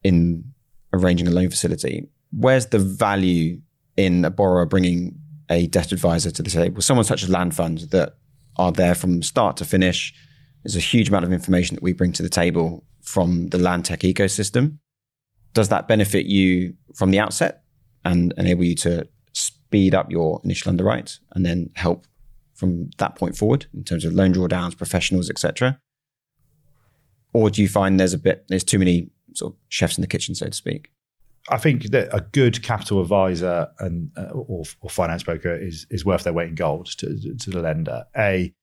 in 0.03 0.53
arranging 0.93 1.27
a 1.27 1.31
loan 1.31 1.49
facility. 1.49 2.07
Where's 2.31 2.67
the 2.67 2.79
value 2.79 3.61
in 3.97 4.25
a 4.25 4.29
borrower 4.29 4.65
bringing 4.65 5.19
a 5.49 5.67
debt 5.67 5.91
advisor 5.91 6.31
to 6.31 6.43
the 6.43 6.49
table? 6.49 6.81
Someone 6.81 7.05
such 7.05 7.23
as 7.23 7.29
LandFunds 7.29 7.89
that 7.89 8.15
are 8.57 8.71
there 8.71 8.95
from 8.95 9.21
start 9.23 9.57
to 9.57 9.65
finish. 9.65 10.13
There's 10.63 10.75
a 10.75 10.79
huge 10.79 11.09
amount 11.09 11.25
of 11.25 11.33
information 11.33 11.75
that 11.75 11.83
we 11.83 11.93
bring 11.93 12.11
to 12.13 12.23
the 12.23 12.29
table 12.29 12.85
from 13.01 13.47
the 13.47 13.57
LandTech 13.57 14.13
ecosystem. 14.13 14.77
Does 15.53 15.69
that 15.69 15.87
benefit 15.87 16.25
you 16.25 16.75
from 16.95 17.11
the 17.11 17.19
outset 17.19 17.63
and 18.05 18.33
enable 18.37 18.63
you 18.63 18.75
to 18.75 19.07
speed 19.33 19.95
up 19.95 20.11
your 20.11 20.41
initial 20.43 20.69
underwrite 20.69 21.19
and 21.31 21.45
then 21.45 21.69
help 21.75 22.05
from 22.53 22.91
that 22.97 23.15
point 23.15 23.35
forward 23.35 23.65
in 23.73 23.83
terms 23.83 24.05
of 24.05 24.13
loan 24.13 24.33
drawdowns, 24.33 24.77
professionals, 24.77 25.29
etc.? 25.29 25.79
Or 27.33 27.49
do 27.49 27.61
you 27.61 27.67
find 27.67 27.99
there's 27.99 28.13
a 28.13 28.19
bit 28.19 28.45
there's 28.49 28.63
too 28.63 28.79
many 28.79 29.09
sort 29.33 29.53
of 29.53 29.59
chefs 29.69 29.97
in 29.97 30.01
the 30.01 30.07
kitchen, 30.07 30.35
so 30.35 30.47
to 30.47 30.53
speak? 30.53 30.91
I 31.49 31.57
think 31.57 31.85
that 31.91 32.09
a 32.15 32.21
good 32.21 32.61
capital 32.61 33.01
advisor 33.01 33.67
and 33.79 34.11
uh, 34.15 34.29
or, 34.31 34.63
or, 34.81 34.89
finance 34.89 35.23
broker 35.23 35.55
is 35.55 35.87
is 35.89 36.05
worth 36.05 36.23
their 36.23 36.33
weight 36.33 36.49
in 36.49 36.55
gold 36.55 36.85
to, 36.97 37.35
to 37.39 37.49
the 37.49 37.61
lender. 37.61 38.05
A 38.15 38.53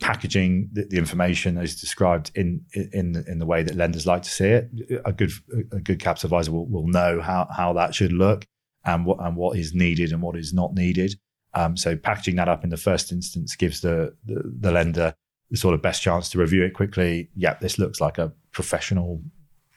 packaging 0.00 0.70
the, 0.72 0.86
the, 0.86 0.96
information 0.96 1.58
as 1.58 1.78
described 1.78 2.30
in 2.36 2.64
in 2.72 3.24
in 3.26 3.38
the 3.38 3.46
way 3.46 3.62
that 3.62 3.74
lenders 3.74 4.06
like 4.06 4.22
to 4.22 4.30
see 4.30 4.46
it. 4.46 4.70
A 5.04 5.12
good 5.12 5.32
a 5.72 5.80
good 5.80 5.98
capital 5.98 6.28
advisor 6.28 6.52
will, 6.52 6.66
will 6.66 6.86
know 6.86 7.20
how 7.20 7.48
how 7.54 7.72
that 7.72 7.94
should 7.94 8.12
look 8.12 8.46
and 8.84 9.04
what 9.04 9.18
and 9.20 9.36
what 9.36 9.58
is 9.58 9.74
needed 9.74 10.12
and 10.12 10.22
what 10.22 10.36
is 10.36 10.52
not 10.52 10.72
needed. 10.72 11.16
Um, 11.54 11.76
so 11.76 11.96
packaging 11.96 12.36
that 12.36 12.48
up 12.48 12.62
in 12.62 12.70
the 12.70 12.76
first 12.76 13.10
instance 13.10 13.56
gives 13.56 13.80
the, 13.80 14.14
the, 14.24 14.42
the 14.60 14.70
lender 14.70 15.14
the 15.50 15.56
sort 15.56 15.74
of 15.74 15.82
best 15.82 16.00
chance 16.00 16.28
to 16.30 16.38
review 16.38 16.62
it 16.62 16.74
quickly. 16.74 17.28
Yep, 17.34 17.60
this 17.60 17.78
looks 17.78 18.00
like 18.00 18.18
a 18.18 18.32
professional 18.52 19.20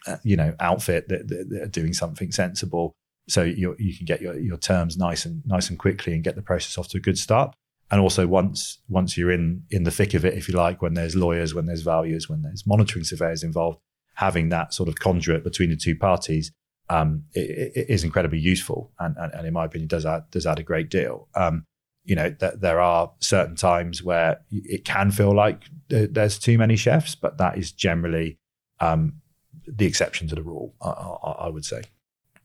uh, 0.07 0.17
you 0.24 0.36
know 0.36 0.55
outfit 0.60 1.07
that, 1.10 1.27
that, 1.27 1.50
that, 1.50 1.62
are 1.63 1.67
doing 1.67 1.93
something 1.93 2.31
sensible. 2.31 2.93
So 3.29 3.43
you 3.43 3.75
you 3.79 3.95
can 3.95 4.05
get 4.05 4.22
your, 4.22 4.38
your 4.38 4.57
terms 4.57 4.98
nice 4.98 5.25
and 5.25 5.41
nice 5.45 5.69
and 5.69 5.79
quickly 5.79 6.13
and 6.13 6.24
get 6.24 6.36
the 6.36 6.41
process 6.41 6.77
off 6.77 6.89
to 6.89 6.98
a 6.98 7.01
good 7.01 7.17
start. 7.17 7.55
And 7.91 8.01
also 8.01 8.27
once 8.27 8.79
once 8.89 9.17
you're 9.17 9.31
in 9.31 9.63
in 9.69 9.83
the 9.83 9.91
thick 9.91 10.13
of 10.13 10.25
it 10.25 10.33
if 10.33 10.48
you 10.48 10.55
like 10.55 10.81
when 10.81 10.93
there's 10.93 11.15
lawyers 11.15 11.53
when 11.53 11.65
there's 11.65 11.83
valuers 11.83 12.27
when 12.27 12.41
there's 12.41 12.65
monitoring 12.65 13.05
surveyors 13.05 13.43
involved 13.43 13.79
having 14.15 14.50
that 14.50 14.74
sort 14.74 14.89
of 14.89 14.95
conduit 14.95 15.43
between 15.43 15.69
the 15.69 15.75
two 15.75 15.95
parties 15.95 16.51
um, 16.89 17.24
it, 17.33 17.72
it 17.75 17.89
is 17.89 18.03
incredibly 18.03 18.39
useful 18.39 18.91
and, 19.00 19.15
and, 19.17 19.33
and, 19.33 19.48
in 19.48 19.53
my 19.53 19.65
opinion 19.65 19.88
does 19.88 20.05
add 20.05 20.24
does 20.31 20.45
add 20.45 20.60
a 20.60 20.63
great 20.63 20.89
deal. 20.89 21.27
Um, 21.36 21.65
you 22.03 22.15
know 22.15 22.29
that 22.39 22.60
there 22.60 22.81
are 22.81 23.12
certain 23.19 23.55
times 23.55 24.03
where 24.03 24.41
it 24.51 24.83
can 24.83 25.10
feel 25.10 25.33
like 25.33 25.63
there's 25.88 26.38
too 26.38 26.57
many 26.57 26.75
chefs 26.75 27.15
but 27.15 27.38
that 27.38 27.57
is 27.57 27.72
generally 27.72 28.38
um, 28.81 29.22
the 29.67 29.86
exception 29.86 30.27
to 30.27 30.36
the 30.36 30.43
rule, 30.43 30.74
I, 30.82 30.89
I, 30.89 31.32
I 31.46 31.50
would 31.50 31.65
say. 31.65 31.84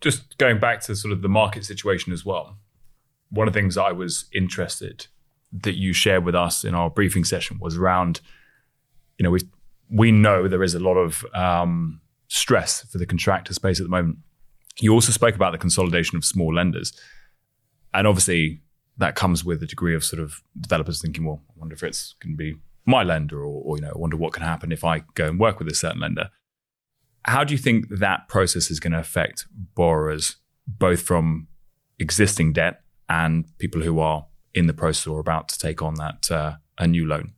Just 0.00 0.38
going 0.38 0.58
back 0.60 0.80
to 0.82 0.94
sort 0.94 1.12
of 1.12 1.22
the 1.22 1.28
market 1.28 1.64
situation 1.64 2.12
as 2.12 2.24
well, 2.24 2.58
one 3.30 3.48
of 3.48 3.54
the 3.54 3.60
things 3.60 3.76
I 3.76 3.92
was 3.92 4.26
interested 4.32 5.06
that 5.52 5.76
you 5.76 5.92
shared 5.92 6.24
with 6.24 6.34
us 6.34 6.64
in 6.64 6.74
our 6.74 6.90
briefing 6.90 7.24
session 7.24 7.58
was 7.60 7.76
around, 7.76 8.20
you 9.18 9.24
know, 9.24 9.30
we 9.30 9.40
we 9.90 10.12
know 10.12 10.46
there 10.46 10.62
is 10.62 10.74
a 10.74 10.78
lot 10.78 10.96
of 10.96 11.24
um, 11.34 12.00
stress 12.28 12.82
for 12.90 12.98
the 12.98 13.06
contractor 13.06 13.54
space 13.54 13.80
at 13.80 13.84
the 13.84 13.90
moment. 13.90 14.18
You 14.80 14.92
also 14.92 15.12
spoke 15.12 15.34
about 15.34 15.52
the 15.52 15.58
consolidation 15.58 16.16
of 16.16 16.24
small 16.24 16.54
lenders, 16.54 16.92
and 17.94 18.06
obviously 18.06 18.60
that 18.98 19.14
comes 19.14 19.44
with 19.44 19.62
a 19.62 19.66
degree 19.66 19.94
of 19.94 20.04
sort 20.04 20.22
of 20.22 20.42
developers 20.60 21.00
thinking, 21.00 21.24
well, 21.24 21.42
I 21.48 21.52
wonder 21.56 21.74
if 21.74 21.82
it's 21.82 22.14
going 22.20 22.34
to 22.34 22.36
be 22.36 22.56
my 22.84 23.02
lender, 23.02 23.40
or, 23.40 23.62
or 23.64 23.76
you 23.76 23.82
know, 23.82 23.92
I 23.94 23.98
wonder 23.98 24.16
what 24.16 24.32
can 24.32 24.42
happen 24.42 24.72
if 24.72 24.84
I 24.84 25.00
go 25.14 25.26
and 25.26 25.38
work 25.38 25.58
with 25.58 25.68
a 25.68 25.74
certain 25.74 26.00
lender. 26.00 26.30
How 27.24 27.44
do 27.44 27.52
you 27.52 27.58
think 27.58 27.86
that 27.90 28.28
process 28.28 28.70
is 28.70 28.80
going 28.80 28.92
to 28.92 28.98
affect 28.98 29.46
borrowers, 29.74 30.36
both 30.66 31.02
from 31.02 31.48
existing 31.98 32.52
debt 32.52 32.82
and 33.08 33.46
people 33.58 33.82
who 33.82 34.00
are 34.00 34.26
in 34.54 34.66
the 34.66 34.72
process 34.72 35.06
or 35.06 35.20
about 35.20 35.48
to 35.48 35.58
take 35.58 35.82
on 35.82 35.94
that 35.94 36.30
uh, 36.30 36.54
a 36.78 36.86
new 36.86 37.06
loan? 37.06 37.32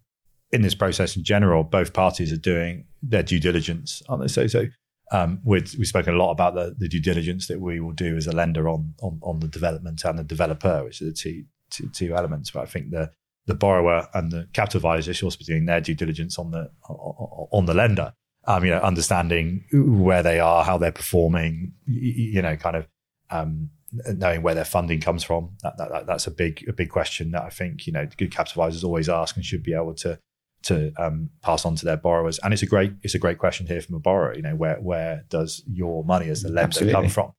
In 0.53 0.63
this 0.63 0.75
process 0.75 1.17
in 1.17 1.25
general, 1.25 1.63
both 1.63 1.93
parties 1.93 2.33
are 2.33 2.37
doing 2.37 2.87
their 3.03 3.23
due 3.23 3.41
diligence, 3.41 4.03
aren't 4.09 4.23
they? 4.23 4.29
So, 4.29 4.47
so 4.47 4.67
um, 5.13 5.41
we've 5.45 5.69
spoken 5.69 6.15
a 6.15 6.19
lot 6.19 6.33
about 6.33 6.55
the, 6.55 6.75
the, 6.79 6.89
due 6.89 7.01
diligence 7.01 7.49
that 7.49 7.61
we 7.61 7.81
will 7.81 7.93
do 7.93 8.17
as 8.17 8.27
a 8.27 8.33
lender 8.33 8.69
on, 8.69 8.95
on, 9.03 9.19
on 9.23 9.41
the 9.41 9.49
development 9.49 10.05
and 10.05 10.19
the 10.19 10.25
developer, 10.25 10.85
which 10.85 11.01
are 11.03 11.07
the 11.07 11.13
two, 11.13 11.45
two, 11.71 11.89
two 11.89 12.15
elements. 12.15 12.51
But 12.51 12.63
I 12.63 12.67
think 12.67 12.91
the 12.91 13.11
the 13.47 13.55
borrower 13.55 14.07
and 14.15 14.31
the 14.31 14.47
capital 14.53 14.79
advisor 14.79 15.13
should 15.13 15.25
also 15.25 15.39
be 15.39 15.45
doing 15.45 15.67
their 15.67 15.81
due 15.81 15.95
diligence 15.95 16.39
on 16.39 16.51
the 16.53 16.71
on 16.89 17.67
the 17.67 17.75
lender 17.75 18.13
um, 18.51 18.65
you 18.65 18.71
know, 18.73 18.81
understanding 18.81 19.65
where 19.73 20.25
they 20.25 20.41
are, 20.41 20.65
how 20.65 20.77
they're 20.77 20.91
performing, 20.91 21.73
you 21.87 22.43
know, 22.43 22.57
kind 22.57 22.75
of 22.75 22.89
um, 23.31 23.71
knowing 24.17 24.43
where 24.43 24.57
their 24.57 24.65
funding 24.65 25.01
comes 25.01 25.23
from. 25.23 25.57
That, 25.63 25.79
that, 25.79 26.07
that's 26.07 26.27
a 26.27 26.33
big 26.33 26.65
a 26.69 26.73
big 26.73 26.91
question 26.91 27.31
that 27.31 27.45
I 27.45 27.51
think 27.51 27.87
you 27.87 27.93
know 27.93 28.09
good 28.17 28.33
capital 28.33 28.63
advisors 28.63 28.83
always 28.83 29.09
ask 29.09 29.37
and 29.37 29.45
should 29.45 29.63
be 29.63 29.73
able 29.73 29.95
to 29.95 30.19
to 30.65 30.93
um, 30.99 31.31
pass 31.43 31.65
on 31.65 31.77
to 31.77 31.85
their 31.85 31.97
borrowers. 31.97 32.41
And 32.43 32.53
it's 32.53 32.63
a 32.63 32.67
great 32.67 32.93
it's 33.03 33.15
a 33.15 33.21
great 33.21 33.39
question 33.39 33.69
here 33.69 33.81
from 33.81 33.95
a 33.95 34.01
borrower. 34.01 34.35
You 34.35 34.43
know, 34.43 34.57
where 34.57 34.81
where 34.81 35.25
does 35.29 35.63
your 35.73 36.03
money 36.05 36.29
as 36.29 36.43
the 36.43 36.49
lender 36.49 36.63
Absolutely. 36.63 36.93
come 36.95 37.09
from? 37.09 37.33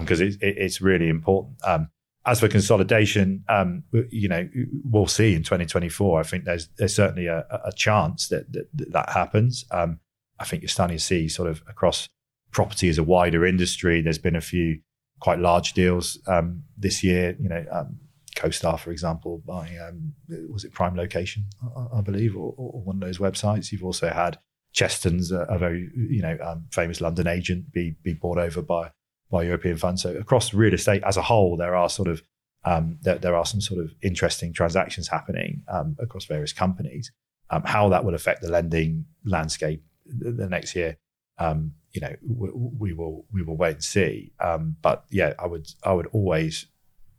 Because 0.00 0.20
um, 0.20 0.26
it, 0.26 0.42
it, 0.42 0.58
it's 0.58 0.80
really 0.80 1.08
important. 1.08 1.58
Um, 1.64 1.90
as 2.26 2.40
for 2.40 2.48
consolidation, 2.48 3.44
um, 3.48 3.84
you 4.10 4.26
know, 4.28 4.48
we'll 4.82 5.06
see 5.06 5.32
in 5.32 5.44
2024. 5.44 6.18
I 6.18 6.22
think 6.24 6.44
there's 6.44 6.68
there's 6.76 6.92
certainly 6.92 7.28
a, 7.28 7.46
a 7.64 7.70
chance 7.70 8.26
that 8.28 8.52
that, 8.52 8.66
that 8.74 9.10
happens. 9.10 9.64
Um, 9.70 10.00
I 10.38 10.44
think 10.44 10.62
you're 10.62 10.68
starting 10.68 10.96
to 10.96 11.02
see 11.02 11.28
sort 11.28 11.48
of 11.48 11.62
across 11.68 12.08
property 12.50 12.88
as 12.88 12.98
a 12.98 13.02
wider 13.02 13.44
industry. 13.44 14.00
There's 14.00 14.18
been 14.18 14.36
a 14.36 14.40
few 14.40 14.80
quite 15.20 15.38
large 15.38 15.72
deals 15.72 16.18
um, 16.26 16.62
this 16.76 17.02
year. 17.02 17.36
You 17.40 17.48
know, 17.48 17.64
um, 17.70 17.98
CoStar, 18.36 18.78
for 18.78 18.90
example, 18.90 19.42
by 19.46 19.76
um, 19.78 20.12
was 20.50 20.64
it 20.64 20.72
Prime 20.72 20.96
Location, 20.96 21.46
I, 21.76 21.98
I 21.98 22.00
believe, 22.00 22.36
or, 22.36 22.54
or, 22.56 22.80
one 22.82 22.96
of 22.96 23.00
those 23.00 23.18
websites. 23.18 23.72
You've 23.72 23.84
also 23.84 24.08
had 24.08 24.38
Cheston's, 24.72 25.32
a, 25.32 25.40
a 25.40 25.58
very 25.58 25.90
you 25.94 26.22
know 26.22 26.36
um, 26.42 26.66
famous 26.70 27.00
London 27.00 27.26
agent, 27.26 27.72
be 27.72 27.96
be 28.02 28.12
bought 28.12 28.38
over 28.38 28.62
by 28.62 28.90
by 29.30 29.42
European 29.42 29.76
funds. 29.76 30.02
So 30.02 30.14
across 30.16 30.54
real 30.54 30.74
estate 30.74 31.02
as 31.04 31.16
a 31.16 31.22
whole, 31.22 31.56
there 31.56 31.74
are 31.74 31.88
sort 31.88 32.08
of 32.08 32.22
um, 32.64 32.98
there, 33.02 33.18
there, 33.18 33.36
are 33.36 33.46
some 33.46 33.60
sort 33.60 33.80
of 33.80 33.94
interesting 34.02 34.52
transactions 34.52 35.08
happening 35.08 35.62
um, 35.68 35.96
across 36.00 36.24
various 36.24 36.52
companies. 36.52 37.12
Um, 37.48 37.62
how 37.62 37.88
that 37.90 38.04
will 38.04 38.14
affect 38.14 38.42
the 38.42 38.50
lending 38.50 39.04
landscape 39.24 39.84
the 40.08 40.48
next 40.48 40.74
year, 40.74 40.96
um, 41.38 41.72
you 41.92 42.00
know, 42.00 42.14
we, 42.22 42.50
we, 42.52 42.92
will 42.92 43.24
we 43.32 43.42
will 43.42 43.56
wait 43.56 43.74
and 43.74 43.84
see. 43.84 44.32
Um, 44.40 44.76
but 44.82 45.04
yeah, 45.10 45.34
I 45.38 45.46
would 45.46 45.66
I 45.82 45.92
would 45.92 46.06
always 46.08 46.66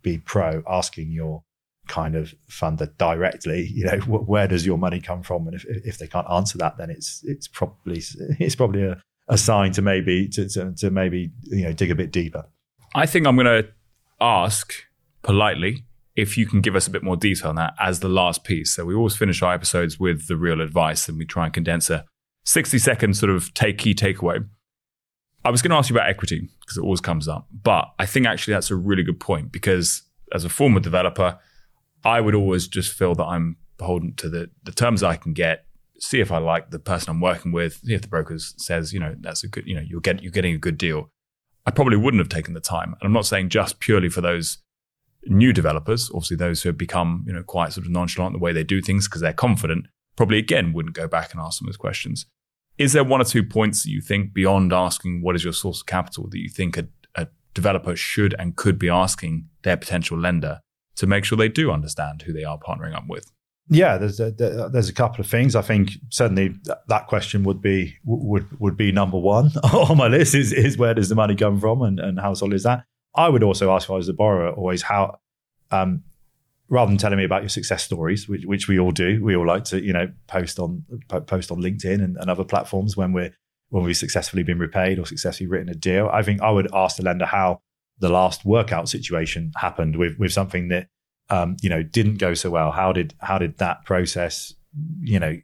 be 0.02 0.18
pro 0.20 0.64
asking 0.68 1.12
your 1.12 1.44
kind 1.88 2.16
of 2.16 2.34
funder 2.50 2.96
directly. 2.98 3.68
You 3.74 3.86
know, 3.86 3.98
where 4.00 4.48
does 4.48 4.66
your 4.66 4.78
money 4.78 5.00
come 5.00 5.24
from? 5.24 5.48
And 5.48 5.56
if 5.56 5.66
if 5.66 5.98
they 5.98 6.08
can't 6.08 6.30
answer 6.30 6.58
that, 6.60 6.78
then 6.78 6.90
it's 6.90 7.22
it's 7.24 7.48
probably 7.48 8.02
it's 8.40 8.56
probably 8.56 8.84
a, 8.84 9.02
a 9.28 9.38
sign 9.38 9.72
to 9.74 9.82
maybe 9.82 10.28
to, 10.30 10.48
to, 10.50 10.74
to 10.74 10.92
maybe 10.92 11.32
you 11.44 11.64
know 11.64 11.74
dig 11.74 11.92
a 11.92 11.96
bit 11.96 12.12
deeper. 12.12 12.46
I 12.96 13.06
think 13.06 13.28
I'm 13.28 13.36
going 13.36 13.64
to 13.64 13.70
ask 14.22 14.74
politely 15.22 15.84
if 16.16 16.38
you 16.38 16.48
can 16.48 16.62
give 16.62 16.76
us 16.76 16.88
a 16.88 16.90
bit 16.90 17.04
more 17.04 17.16
detail 17.16 17.50
on 17.50 17.56
that 17.56 17.76
as 17.80 18.00
the 18.00 18.10
last 18.10 18.44
piece. 18.44 18.74
So 18.74 18.86
we 18.86 18.96
always 18.96 19.16
finish 19.16 19.42
our 19.44 19.54
episodes 19.54 20.00
with 20.00 20.28
the 20.28 20.36
real 20.36 20.62
advice 20.62 21.08
and 21.08 21.18
we 21.18 21.26
try 21.26 21.46
and 21.46 21.54
condense 21.54 21.90
a 21.92 22.06
60 22.48 22.80
second 22.80 23.18
sort 23.18 23.30
of 23.30 23.54
take 23.54 23.78
key 23.78 23.94
takeaway. 23.94 24.48
I 25.44 25.50
was 25.50 25.62
going 25.62 25.72
to 25.72 25.76
ask 25.76 25.90
you 25.90 25.98
about 25.98 26.10
equity 26.10 26.48
because 26.62 26.78
it 26.78 26.82
always 26.82 27.02
comes 27.02 27.28
up, 27.28 27.46
but 27.52 27.90
I 28.00 28.06
think 28.06 28.26
actually 28.26 28.54
that's 28.54 28.72
a 28.72 28.76
really 28.76 29.04
good 29.04 29.20
point 29.20 29.52
because 29.52 30.04
as 30.34 30.46
a 30.46 30.50
former 30.50 30.80
developer, 30.80 31.40
I 32.06 32.22
would 32.22 32.36
always 32.36 32.70
just 32.70 32.94
feel 32.94 33.16
that 33.16 33.26
I'm 33.26 33.58
beholden 33.78 34.14
to 34.16 34.30
the, 34.30 34.50
the 34.64 34.72
terms 34.72 35.04
I 35.04 35.18
can 35.18 35.34
get, 35.34 35.66
see 36.00 36.22
if 36.22 36.32
I 36.32 36.38
like 36.38 36.72
the 36.72 36.80
person 36.80 37.10
I'm 37.10 37.20
working 37.20 37.52
with, 37.52 37.82
see 37.84 37.94
if 37.94 38.02
the 38.02 38.08
broker 38.08 38.38
says, 38.40 38.94
you 38.94 39.00
know, 39.02 39.16
that's 39.20 39.44
a 39.44 39.50
good, 39.50 39.68
you 39.68 39.76
know, 39.76 39.84
you're, 39.86 40.00
get, 40.00 40.24
you're 40.24 40.32
getting 40.32 40.56
a 40.56 40.58
good 40.58 40.78
deal. 40.78 41.12
I 41.66 41.72
probably 41.72 41.98
wouldn't 41.98 42.22
have 42.22 42.30
taken 42.30 42.54
the 42.54 42.62
time. 42.62 42.94
And 42.94 43.04
I'm 43.04 43.14
not 43.14 43.26
saying 43.26 43.50
just 43.50 43.82
purely 43.82 44.08
for 44.08 44.22
those 44.22 44.60
new 45.26 45.52
developers, 45.52 46.10
obviously 46.14 46.38
those 46.38 46.64
who 46.64 46.70
have 46.70 46.78
become, 46.78 47.26
you 47.28 47.34
know, 47.34 47.44
quite 47.44 47.74
sort 47.74 47.86
of 47.86 47.92
nonchalant 47.92 48.36
in 48.36 48.40
the 48.40 48.44
way 48.44 48.54
they 48.54 48.64
do 48.64 48.82
things 48.82 49.06
because 49.06 49.20
they're 49.20 49.34
confident, 49.34 49.88
probably 50.16 50.38
again 50.38 50.72
wouldn't 50.72 50.96
go 50.96 51.10
back 51.10 51.34
and 51.34 51.42
ask 51.42 51.60
them 51.60 51.66
those 51.66 51.76
questions. 51.76 52.26
Is 52.78 52.94
there 52.94 53.04
one 53.04 53.22
or 53.22 53.26
two 53.26 53.44
points 53.44 53.84
that 53.84 53.90
you 53.90 54.02
think 54.02 54.34
beyond 54.34 54.72
asking 54.72 55.22
what 55.22 55.36
is 55.36 55.44
your 55.44 55.54
source 55.54 55.82
of 55.82 55.88
capital 55.88 56.28
that 56.30 56.40
you 56.40 56.50
think 56.50 56.78
a, 56.78 56.88
a 57.16 57.28
developer 57.54 57.96
should 57.96 58.36
and 58.38 58.56
could 58.56 58.78
be 58.78 58.90
asking 58.90 59.48
their 59.64 59.78
potential 59.78 60.18
lender 60.18 60.60
to 60.96 61.08
make 61.08 61.26
sure 61.26 61.38
they 61.38 61.50
do 61.50 61.72
understand 61.72 62.24
who 62.24 62.34
they 62.34 62.44
are 62.44 62.60
partnering 62.60 62.96
up 62.96 63.08
with? 63.08 63.32
Yeah, 63.70 63.98
there's 63.98 64.20
a, 64.20 64.32
there's 64.32 64.90
a 64.90 64.94
couple 64.94 65.20
of 65.20 65.28
things. 65.28 65.56
I 65.56 65.62
think 65.62 65.92
certainly 66.10 66.56
that 66.88 67.08
question 67.08 67.44
would 67.44 67.62
be 67.62 67.98
would 68.06 68.48
would 68.60 68.78
be 68.78 68.92
number 68.94 69.18
one 69.18 69.52
on 69.64 69.98
my 69.98 70.08
list. 70.08 70.36
Is 70.36 70.54
is 70.54 70.78
where 70.78 70.94
does 70.94 71.10
the 71.10 71.16
money 71.16 71.36
come 71.36 71.60
from 71.60 71.82
and, 71.82 72.00
and 72.00 72.20
how 72.20 72.34
solid 72.34 72.54
is 72.54 72.64
that? 72.64 72.86
I 73.14 73.28
would 73.28 73.44
also 73.44 73.74
ask 73.74 73.86
if 73.86 73.92
I 73.92 73.96
was 73.96 74.08
the 74.08 74.14
borrower 74.14 74.52
always 74.52 74.84
how 74.84 75.20
um, 75.72 76.04
rather 76.70 76.90
than 76.90 76.98
telling 76.98 77.18
me 77.18 77.24
about 77.24 77.42
your 77.42 77.50
success 77.50 77.84
stories, 77.84 78.28
which, 78.28 78.46
which 78.46 78.68
we 78.68 78.80
all 78.80 78.92
do, 78.92 79.24
we 79.24 79.36
all 79.36 79.48
like 79.48 79.64
to, 79.66 79.82
you 79.82 79.94
know, 79.94 80.12
post 80.28 80.60
on 80.60 80.84
post 81.28 81.52
on 81.52 81.62
LinkedIn 81.62 82.04
and, 82.04 82.18
and 82.18 82.30
other 82.30 82.44
platforms 82.44 82.98
when 82.98 83.14
we're 83.14 83.34
when 83.70 83.84
we've 83.84 83.98
successfully 83.98 84.44
been 84.44 84.60
repaid 84.60 85.00
or 85.00 85.06
successfully 85.06 85.48
written 85.48 85.70
a 85.70 85.76
deal. 85.76 86.10
I 86.12 86.24
think 86.24 86.42
I 86.42 86.52
would 86.52 86.74
ask 86.74 86.98
the 86.98 87.04
lender 87.04 87.26
how 87.26 87.62
the 88.00 88.10
last 88.10 88.46
workout 88.46 88.90
situation 88.90 89.52
happened 89.56 89.96
with 89.96 90.18
with 90.18 90.32
something 90.32 90.70
that 90.70 90.88
um, 91.30 91.58
you 91.62 91.70
know 91.70 91.84
didn't 91.84 92.18
go 92.18 92.34
so 92.34 92.50
well. 92.50 92.72
How 92.72 92.92
did 92.92 93.14
how 93.20 93.38
did 93.38 93.58
that 93.58 93.86
process 93.86 94.54
you 95.02 95.20
know 95.20 95.38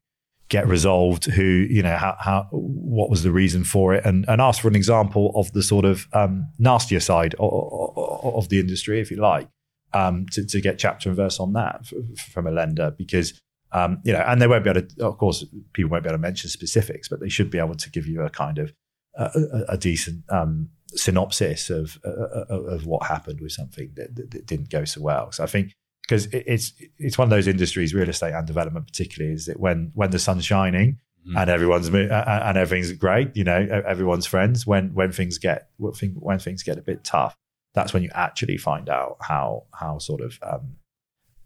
get 0.49 0.67
resolved? 0.67 1.25
Who 1.25 1.43
you 1.43 1.83
know 1.83 1.95
how 1.95 2.15
how 2.19 2.47
what 2.51 3.09
was 3.09 3.23
the 3.23 3.31
reason 3.31 3.63
for 3.63 3.93
it? 3.93 4.05
And 4.05 4.25
and 4.27 4.41
ask 4.41 4.61
for 4.61 4.67
an 4.67 4.75
example 4.75 5.31
of 5.35 5.51
the 5.53 5.63
sort 5.63 5.85
of 5.85 6.07
um, 6.13 6.47
nastier 6.59 6.99
side 6.99 7.35
of, 7.39 7.97
of, 8.23 8.49
the 8.49 8.59
industry, 8.59 8.99
if 9.01 9.11
you 9.11 9.17
like, 9.17 9.49
um, 9.93 10.25
to 10.31 10.45
to 10.45 10.61
get 10.61 10.79
chapter 10.79 11.09
and 11.09 11.15
verse 11.15 11.39
on 11.39 11.53
that 11.53 11.85
from 12.17 12.47
a 12.47 12.51
lender 12.51 12.91
because. 12.97 13.39
Um, 13.75 14.01
you 14.03 14.13
know, 14.13 14.19
and 14.19 14.39
they 14.39 14.45
won't 14.45 14.63
be 14.63 14.69
able 14.69 14.83
to. 14.83 15.03
Of 15.03 15.17
course, 15.17 15.43
people 15.73 15.89
won't 15.89 16.03
be 16.03 16.07
able 16.07 16.19
to 16.19 16.21
mention 16.21 16.47
specifics, 16.51 17.07
but 17.07 17.19
they 17.19 17.27
should 17.27 17.49
be 17.49 17.57
able 17.57 17.73
to 17.73 17.89
give 17.89 18.05
you 18.05 18.21
a 18.21 18.29
kind 18.29 18.59
of 18.59 18.71
uh, 19.17 19.29
a, 19.35 19.73
a, 19.73 19.77
decent 19.77 20.23
um, 20.29 20.69
synopsis 20.89 21.69
of, 21.69 21.99
uh, 22.05 22.45
of 22.49 22.85
what 22.85 23.05
happened 23.05 23.39
with 23.41 23.51
something 23.51 23.91
that, 23.95 24.15
that, 24.15 24.31
that, 24.31 24.45
didn't 24.47 24.69
go 24.69 24.85
so 24.85 25.01
well. 25.01 25.31
So 25.31 25.43
I 25.43 25.47
think 25.47 25.73
because 26.01 26.27
it's 26.31 26.73
it's 26.97 27.17
one 27.17 27.27
of 27.27 27.29
those 27.29 27.47
industries, 27.47 27.93
real 27.93 28.09
estate 28.09 28.33
and 28.33 28.45
development 28.45 28.87
particularly, 28.87 29.33
is 29.33 29.45
that 29.45 29.59
when 29.59 29.91
when 29.93 30.09
the 30.09 30.19
sun's 30.19 30.45
shining 30.45 30.97
mm. 31.27 31.39
and 31.39 31.49
everyone's 31.49 31.87
and 31.89 32.57
everything's 32.57 32.91
great, 32.93 33.35
you 33.35 33.43
know, 33.43 33.83
everyone's 33.85 34.25
friends. 34.25 34.65
When 34.65 34.93
when 34.93 35.11
things 35.11 35.37
get 35.37 35.69
when 35.77 36.39
things 36.39 36.63
get 36.63 36.77
a 36.77 36.81
bit 36.81 37.03
tough, 37.03 37.35
that's 37.73 37.93
when 37.93 38.03
you 38.03 38.09
actually 38.13 38.57
find 38.57 38.89
out 38.89 39.17
how 39.21 39.63
how 39.73 39.97
sort 39.97 40.21
of 40.21 40.39
um, 40.43 40.75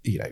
you 0.04 0.20
know 0.20 0.32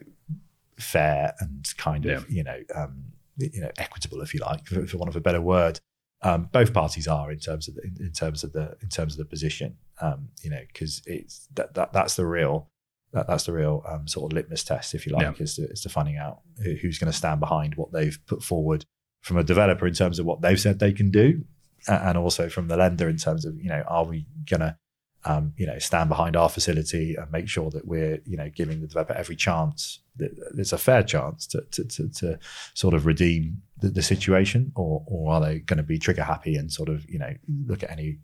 fair 0.77 1.33
and 1.39 1.65
kind 1.77 2.05
of 2.05 2.29
yeah. 2.29 2.35
you 2.37 2.43
know 2.43 2.59
um, 2.75 3.05
you 3.37 3.61
know 3.61 3.71
equitable, 3.77 4.21
if 4.21 4.33
you 4.33 4.39
like, 4.41 4.65
for, 4.65 4.85
for 4.87 4.97
want 4.97 5.09
of 5.09 5.15
a 5.15 5.21
better 5.21 5.41
word, 5.41 5.79
um, 6.21 6.49
both 6.51 6.73
parties 6.73 7.07
are 7.07 7.31
in 7.31 7.39
terms 7.39 7.67
of 7.67 7.75
the, 7.75 7.83
in, 7.83 7.95
in, 7.99 8.11
terms 8.11 8.43
of 8.43 8.53
the 8.53 8.75
in 8.81 8.89
terms 8.89 9.13
of 9.13 9.17
the 9.19 9.25
position. 9.25 9.77
Um, 10.01 10.29
you 10.41 10.49
know, 10.49 10.61
because 10.67 11.01
it's 11.05 11.47
that, 11.53 11.73
that 11.75 11.93
that's 11.93 12.15
the 12.15 12.25
real 12.25 12.69
that, 13.13 13.27
that's 13.27 13.45
the 13.45 13.53
real 13.53 13.83
um, 13.87 14.07
sort 14.07 14.31
of 14.31 14.35
litmus 14.35 14.63
test, 14.63 14.93
if 14.93 15.05
you 15.05 15.13
like, 15.13 15.23
yeah. 15.23 15.43
is, 15.43 15.55
to, 15.55 15.63
is 15.69 15.81
to 15.81 15.89
finding 15.89 16.17
out 16.17 16.41
who's 16.81 16.99
going 16.99 17.11
to 17.11 17.17
stand 17.17 17.39
behind 17.39 17.75
what 17.75 17.91
they've 17.93 18.19
put 18.27 18.43
forward 18.43 18.85
from 19.21 19.37
a 19.37 19.43
developer 19.43 19.87
in 19.87 19.93
terms 19.93 20.19
of 20.19 20.25
what 20.25 20.41
they've 20.41 20.59
said 20.59 20.79
they 20.79 20.91
can 20.91 21.11
do, 21.11 21.43
and 21.87 22.17
also 22.17 22.49
from 22.49 22.67
the 22.67 22.77
lender 22.77 23.09
in 23.09 23.17
terms 23.17 23.45
of 23.45 23.59
you 23.59 23.69
know 23.69 23.83
are 23.87 24.05
we 24.05 24.25
going 24.49 24.59
to 24.61 24.77
um, 25.25 25.53
you 25.57 25.65
know 25.65 25.77
stand 25.79 26.09
behind 26.09 26.35
our 26.35 26.49
facility 26.49 27.15
and 27.15 27.31
make 27.31 27.47
sure 27.47 27.69
that 27.71 27.87
we're 27.87 28.19
you 28.25 28.37
know 28.37 28.49
giving 28.49 28.81
the 28.81 28.87
developer 28.87 29.13
every 29.13 29.35
chance 29.35 29.99
there's 30.17 30.73
a 30.73 30.77
fair 30.77 31.03
chance 31.03 31.45
to 31.47 31.61
to, 31.71 31.83
to, 31.85 32.07
to 32.09 32.39
sort 32.73 32.93
of 32.93 33.05
redeem 33.05 33.61
the, 33.79 33.89
the, 33.89 34.01
situation, 34.01 34.71
or 34.75 35.03
or 35.07 35.33
are 35.33 35.41
they 35.41 35.59
going 35.59 35.77
to 35.77 35.83
be 35.83 35.99
trigger 35.99 36.23
happy 36.23 36.55
and 36.55 36.71
sort 36.71 36.89
of 36.89 37.09
you 37.09 37.19
know 37.19 37.33
look 37.65 37.83
at 37.83 37.91
any 37.91 38.19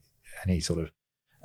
any 0.45 0.59
sort 0.59 0.79
of 0.79 0.91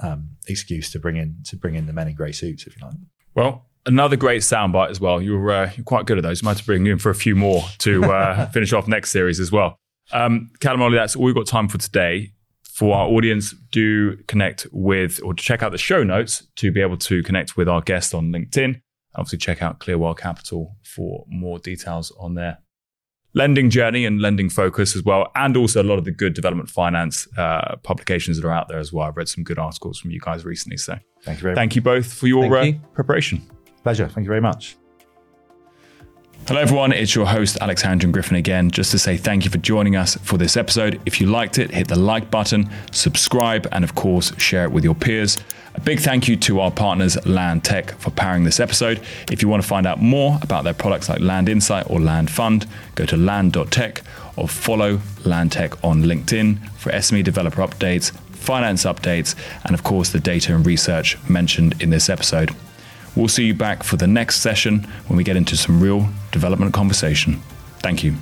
um, 0.00 0.30
excuse 0.46 0.90
to 0.92 0.98
bring 0.98 1.16
in 1.16 1.36
to 1.44 1.56
bring 1.56 1.74
in 1.74 1.86
the 1.86 1.92
men 1.92 2.08
in 2.08 2.14
grey 2.14 2.32
suits, 2.32 2.66
if 2.66 2.76
you 2.76 2.86
like. 2.86 2.94
Well, 3.34 3.66
another 3.84 4.16
great 4.16 4.42
soundbite 4.42 4.90
as 4.90 5.00
well. 5.00 5.20
You're, 5.20 5.50
uh, 5.50 5.70
you're 5.76 5.84
quite 5.84 6.06
good 6.06 6.18
at 6.18 6.22
those. 6.22 6.42
You 6.42 6.46
might 6.46 6.52
have 6.52 6.60
to 6.60 6.66
bring 6.66 6.86
you 6.86 6.92
in 6.92 6.98
for 6.98 7.10
a 7.10 7.14
few 7.14 7.36
more 7.36 7.64
to 7.78 8.04
uh, 8.04 8.46
finish 8.50 8.72
off 8.72 8.88
next 8.88 9.10
series 9.10 9.40
as 9.40 9.52
well. 9.52 9.78
Um, 10.12 10.50
Callum 10.60 10.92
that's 10.92 11.16
all 11.16 11.24
we've 11.24 11.34
got 11.34 11.46
time 11.46 11.68
for 11.68 11.78
today. 11.78 12.32
For 12.76 12.94
our 12.94 13.08
audience, 13.08 13.54
do 13.72 14.18
connect 14.24 14.66
with 14.70 15.18
or 15.24 15.32
to 15.32 15.42
check 15.42 15.62
out 15.62 15.72
the 15.72 15.78
show 15.78 16.04
notes 16.04 16.46
to 16.56 16.70
be 16.70 16.82
able 16.82 16.98
to 16.98 17.22
connect 17.22 17.56
with 17.56 17.70
our 17.70 17.80
guest 17.80 18.14
on 18.14 18.30
LinkedIn. 18.30 18.82
Obviously, 19.14 19.38
check 19.38 19.62
out 19.62 19.78
Clearwell 19.78 20.14
Capital 20.14 20.76
for 20.82 21.24
more 21.26 21.58
details 21.58 22.12
on 22.20 22.34
their 22.34 22.58
lending 23.32 23.70
journey 23.70 24.04
and 24.04 24.20
lending 24.20 24.50
focus 24.50 24.94
as 24.94 25.02
well, 25.02 25.32
and 25.34 25.56
also 25.56 25.80
a 25.80 25.84
lot 25.84 25.98
of 25.98 26.04
the 26.04 26.10
good 26.10 26.34
development 26.34 26.68
finance 26.68 27.26
uh, 27.38 27.76
publications 27.82 28.38
that 28.38 28.46
are 28.46 28.52
out 28.52 28.68
there 28.68 28.78
as 28.78 28.92
well. 28.92 29.08
I've 29.08 29.16
read 29.16 29.30
some 29.30 29.42
good 29.42 29.58
articles 29.58 29.98
from 29.98 30.10
you 30.10 30.20
guys 30.20 30.44
recently, 30.44 30.76
so 30.76 30.98
thank 31.22 31.38
you 31.38 31.44
very 31.44 31.54
thank 31.54 31.70
much. 31.70 31.76
you 31.76 31.80
both 31.80 32.12
for 32.12 32.26
your 32.26 32.54
uh, 32.58 32.62
you. 32.62 32.80
preparation. 32.92 33.40
Pleasure. 33.84 34.06
Thank 34.06 34.26
you 34.26 34.28
very 34.28 34.42
much. 34.42 34.76
Hello, 36.48 36.60
everyone. 36.60 36.92
It's 36.92 37.12
your 37.12 37.26
host, 37.26 37.58
Alex 37.60 37.82
Harrington 37.82 38.12
Griffin, 38.12 38.36
again, 38.36 38.70
just 38.70 38.92
to 38.92 39.00
say 39.00 39.16
thank 39.16 39.44
you 39.44 39.50
for 39.50 39.58
joining 39.58 39.96
us 39.96 40.14
for 40.22 40.38
this 40.38 40.56
episode. 40.56 41.00
If 41.04 41.20
you 41.20 41.26
liked 41.26 41.58
it, 41.58 41.72
hit 41.72 41.88
the 41.88 41.98
like 41.98 42.30
button, 42.30 42.70
subscribe, 42.92 43.66
and 43.72 43.82
of 43.82 43.96
course, 43.96 44.32
share 44.38 44.62
it 44.62 44.70
with 44.70 44.84
your 44.84 44.94
peers. 44.94 45.38
A 45.74 45.80
big 45.80 45.98
thank 45.98 46.28
you 46.28 46.36
to 46.36 46.60
our 46.60 46.70
partners, 46.70 47.16
LandTech, 47.16 47.98
for 47.98 48.10
powering 48.10 48.44
this 48.44 48.60
episode. 48.60 49.02
If 49.28 49.42
you 49.42 49.48
want 49.48 49.64
to 49.64 49.68
find 49.68 49.88
out 49.88 50.00
more 50.00 50.38
about 50.40 50.62
their 50.62 50.72
products 50.72 51.08
like 51.08 51.18
LandInsight 51.18 51.90
or 51.90 51.98
LandFund, 51.98 52.68
go 52.94 53.04
to 53.06 53.16
land.tech 53.16 54.02
or 54.36 54.46
follow 54.46 54.98
LandTech 55.24 55.82
on 55.82 56.04
LinkedIn 56.04 56.64
for 56.74 56.92
SME 56.92 57.24
developer 57.24 57.60
updates, 57.60 58.12
finance 58.12 58.84
updates, 58.84 59.34
and 59.64 59.74
of 59.74 59.82
course, 59.82 60.10
the 60.10 60.20
data 60.20 60.54
and 60.54 60.64
research 60.64 61.18
mentioned 61.28 61.82
in 61.82 61.90
this 61.90 62.08
episode. 62.08 62.54
We'll 63.16 63.28
see 63.28 63.46
you 63.46 63.54
back 63.54 63.82
for 63.82 63.96
the 63.96 64.06
next 64.06 64.40
session 64.40 64.86
when 65.08 65.16
we 65.16 65.24
get 65.24 65.36
into 65.36 65.56
some 65.56 65.82
real 65.82 66.08
development 66.32 66.74
conversation. 66.74 67.42
Thank 67.78 68.04
you. 68.04 68.14